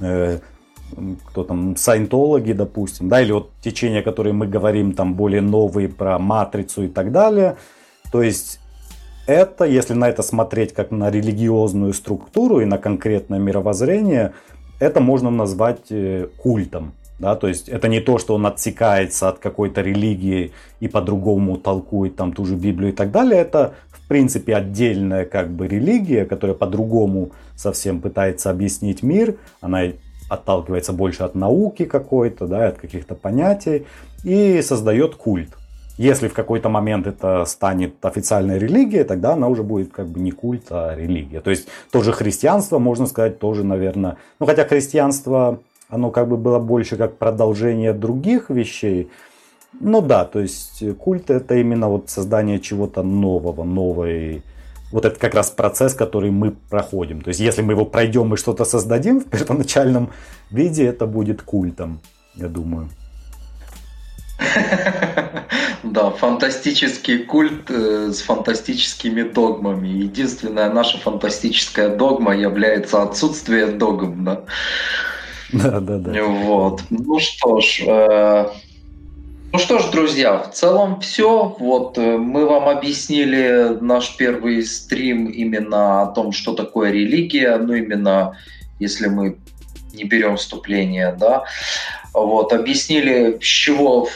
[0.00, 0.38] э,
[1.26, 6.18] кто там, саентологи, допустим, да, или вот течения, которые мы говорим, там более новые про
[6.18, 7.56] матрицу и так далее.
[8.12, 8.60] То есть
[9.28, 14.32] это, если на это смотреть как на религиозную структуру и на конкретное мировоззрение,
[14.80, 16.94] это можно назвать э, культом.
[17.18, 22.16] Да, то есть это не то, что он отсекается от какой-то религии и по-другому толкует
[22.16, 23.40] там ту же Библию и так далее.
[23.40, 29.36] Это в принципе отдельная как бы религия, которая по-другому совсем пытается объяснить мир.
[29.60, 29.82] Она
[30.30, 33.86] отталкивается больше от науки какой-то, да, от каких-то понятий
[34.24, 35.57] и создает культ.
[35.98, 40.30] Если в какой-то момент это станет официальной религией, тогда она уже будет как бы не
[40.30, 41.40] культ, а религия.
[41.40, 45.58] То есть тоже христианство, можно сказать, тоже, наверное, ну хотя христианство,
[45.88, 49.10] оно как бы было больше как продолжение других вещей,
[49.80, 54.42] ну да, то есть культ это именно вот создание чего-то нового, новой,
[54.92, 57.22] вот это как раз процесс, который мы проходим.
[57.22, 60.10] То есть если мы его пройдем и что-то создадим в первоначальном
[60.50, 62.00] виде, это будет культом,
[62.36, 62.88] я думаю.
[65.82, 69.88] Да, фантастический культ э, с фантастическими догмами.
[69.88, 74.42] Единственная наша фантастическая догма является отсутствие догм, да?
[75.52, 76.24] Да, да, да.
[76.24, 76.82] Вот.
[76.90, 78.46] Ну что ж, э,
[79.50, 81.56] Ну что ж, друзья, в целом все.
[81.58, 87.72] Вот э, мы вам объяснили наш первый стрим именно о том, что такое религия, ну
[87.72, 88.36] именно
[88.78, 89.38] если мы
[89.94, 91.44] не берем вступление, да,
[92.12, 94.08] вот, объяснили, с чего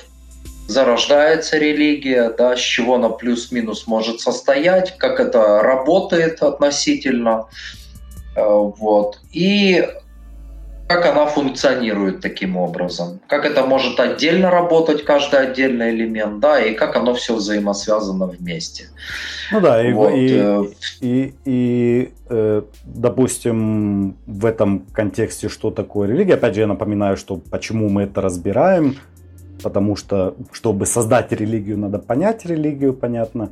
[0.69, 7.47] зарождается религия, да, с чего она плюс-минус может состоять, как это работает относительно,
[8.37, 9.87] э, вот, и
[10.93, 16.75] как она функционирует таким образом, как это может отдельно работать, каждый отдельный элемент, да, и
[16.75, 18.89] как оно все взаимосвязано вместе.
[19.53, 20.13] Ну да, и, вот.
[20.13, 20.65] и, э,
[21.01, 27.37] и, и э, допустим, в этом контексте, что такое религия, опять же, я напоминаю, что
[27.37, 28.97] почему мы это разбираем,
[29.63, 33.51] потому что, чтобы создать религию, надо понять религию, понятно.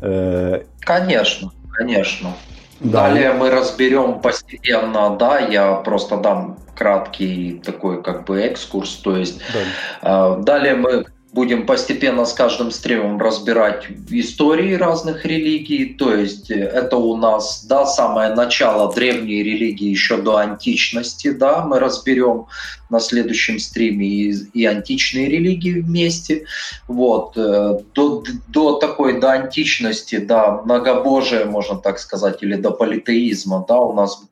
[0.00, 2.34] Э, конечно, конечно.
[2.80, 3.08] Да.
[3.08, 9.40] Далее мы разберем постепенно, да, я просто дам краткий такой как бы экскурс, то есть
[10.02, 10.36] да.
[10.38, 15.94] э, далее мы будем постепенно с каждым стримом разбирать истории разных религий.
[15.94, 21.32] То есть э, это у нас да, самое начало древней религии еще до античности.
[21.32, 22.46] Да, мы разберем
[22.88, 26.46] на следующем стриме и, и античные религии вместе.
[26.86, 27.36] Вот.
[27.36, 33.80] Э, до, до такой до античности, да, многобожия, можно так сказать, или до политеизма, да,
[33.80, 34.22] у нас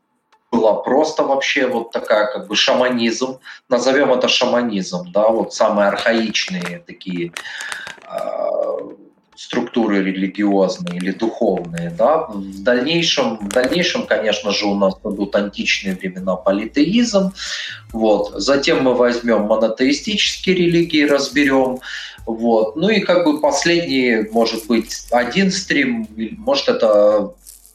[0.53, 3.39] была просто вообще вот такая как бы шаманизм,
[3.69, 7.33] назовем это шаманизм, да, вот самые архаичные такие
[8.07, 8.79] э,
[9.35, 12.27] структуры религиозные или духовные, да.
[12.29, 17.33] В дальнейшем, в дальнейшем, конечно же, у нас будут античные времена политеизм,
[17.93, 18.33] вот.
[18.37, 21.81] Затем мы возьмем монотеистические религии, разберем,
[22.27, 22.77] вот.
[22.77, 26.07] Ну и как бы последний, может быть, один стрим,
[26.37, 27.33] может это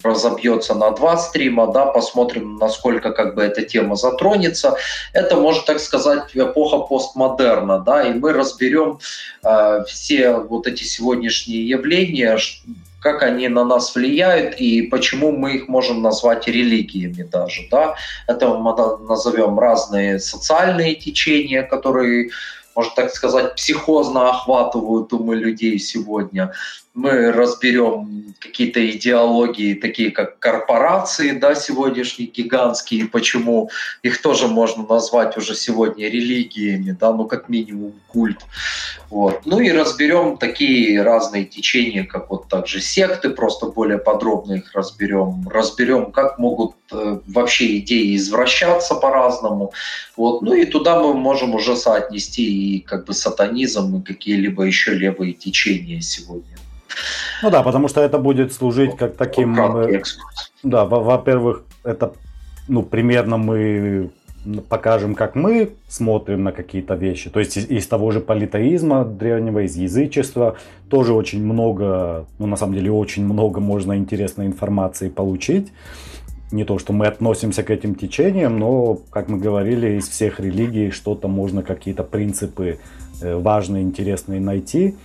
[0.08, 4.78] разобьется на два стрима, да, посмотрим, насколько как бы эта тема затронется.
[5.14, 9.00] Это, может так сказать, эпоха постмодерна, да, и мы разберем
[9.44, 12.38] э, все вот эти сегодняшние явления,
[13.00, 17.96] как они на нас влияют и почему мы их можем назвать религиями даже, да.
[18.28, 18.76] Это мы
[19.08, 22.30] назовем разные социальные течения, которые
[22.78, 26.54] можно так сказать, психозно охватывают умы людей сегодня
[26.98, 33.70] мы разберем какие-то идеологии, такие как корпорации, да, сегодняшние гигантские, почему
[34.02, 38.40] их тоже можно назвать уже сегодня религиями, да, ну как минимум культ.
[39.12, 39.42] Вот.
[39.46, 45.48] Ну и разберем такие разные течения, как вот также секты, просто более подробно их разберем.
[45.50, 49.72] Разберем, как могут э, вообще идеи извращаться по-разному.
[50.16, 50.42] Вот.
[50.42, 55.34] Ну и туда мы можем уже соотнести и как бы сатанизм, и какие-либо еще левые
[55.34, 56.58] течения сегодня.
[57.44, 59.60] Ну да, потому что это будет служить как таким...
[59.60, 60.02] Э,
[60.64, 62.14] да, во-первых, это,
[62.68, 64.10] ну, примерно мы
[64.70, 67.30] покажем, как мы смотрим на какие-то вещи.
[67.30, 70.56] То есть из, из того же политеизма древнего, из язычества
[70.90, 75.72] тоже очень много, ну на самом деле очень много можно интересной информации получить.
[76.52, 80.92] Не то, что мы относимся к этим течениям, но, как мы говорили, из всех религий
[80.92, 82.80] что-то можно, какие-то принципы
[83.22, 84.96] э, важные, интересные найти.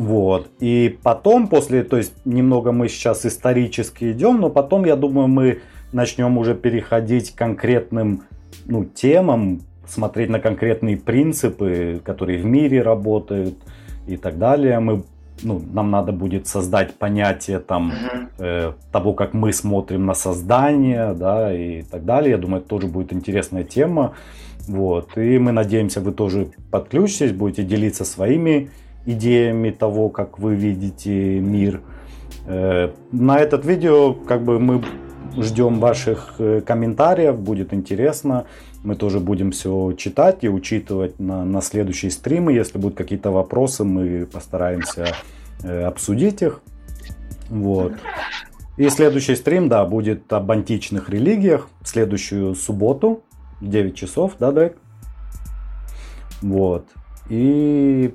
[0.00, 0.48] Вот.
[0.60, 5.60] И потом, после, то есть немного мы сейчас исторически идем, но потом, я думаю, мы
[5.92, 8.22] начнем уже переходить к конкретным
[8.64, 13.58] ну, темам, смотреть на конкретные принципы, которые в мире работают
[14.06, 14.80] и так далее.
[14.80, 15.02] Мы,
[15.42, 17.92] ну, нам надо будет создать понятие там,
[18.38, 22.30] э, того, как мы смотрим на создание, да, и так далее.
[22.30, 24.14] Я думаю, это тоже будет интересная тема.
[24.66, 25.18] Вот.
[25.18, 28.70] И мы надеемся, вы тоже подключитесь, будете делиться своими
[29.06, 31.80] идеями того, как вы видите мир.
[32.46, 34.82] Э, на этот видео как бы мы
[35.36, 38.46] ждем ваших э, комментариев, будет интересно.
[38.82, 42.52] Мы тоже будем все читать и учитывать на, на следующие стримы.
[42.52, 45.14] Если будут какие-то вопросы, мы постараемся
[45.62, 46.62] э, обсудить их.
[47.48, 47.92] Вот.
[48.76, 51.68] И следующий стрим, да, будет об античных религиях.
[51.84, 53.22] Следующую субботу,
[53.60, 54.76] 9 часов, да, Дрейк?
[56.40, 56.86] Вот.
[57.28, 58.14] И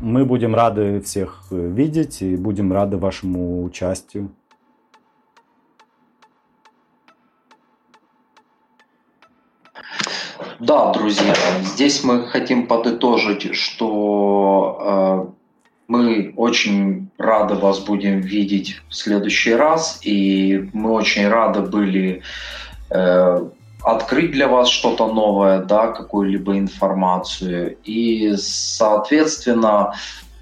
[0.00, 4.30] мы будем рады всех э, видеть и будем рады вашему участию.
[10.60, 15.32] Да, друзья, здесь мы хотим подытожить, что э,
[15.88, 22.22] мы очень рады вас будем видеть в следующий раз, и мы очень рады были
[22.90, 23.48] э,
[23.84, 27.76] открыть для вас что-то новое, да, какую-либо информацию.
[27.84, 29.94] И, соответственно,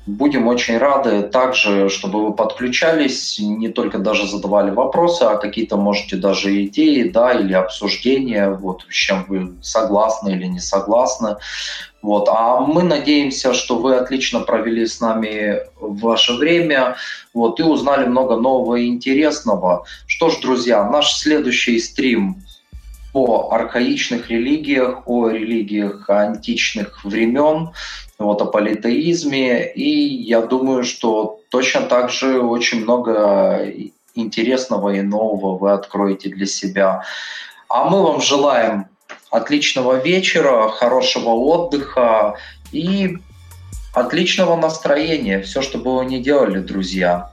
[0.05, 6.17] Будем очень рады также, чтобы вы подключались, не только даже задавали вопросы, а какие-то можете
[6.17, 11.37] даже идеи, да, или обсуждения, вот, с чем вы согласны или не согласны.
[12.03, 12.29] Вот.
[12.29, 16.97] А мы надеемся, что вы отлично провели с нами ваше время
[17.33, 19.85] вот, и узнали много нового и интересного.
[20.09, 22.43] Что ж, друзья, наш следующий стрим
[23.13, 27.71] о архаичных религиях, о религиях античных времен,
[28.19, 29.71] вот, о политеизме.
[29.73, 29.89] И
[30.25, 33.73] я думаю, что точно так же очень много
[34.15, 37.03] интересного и нового вы откроете для себя.
[37.69, 38.87] А мы вам желаем
[39.31, 42.37] отличного вечера, хорошего отдыха
[42.71, 43.19] и
[43.95, 45.41] отличного настроения.
[45.41, 47.32] Все, что бы вы ни делали, друзья.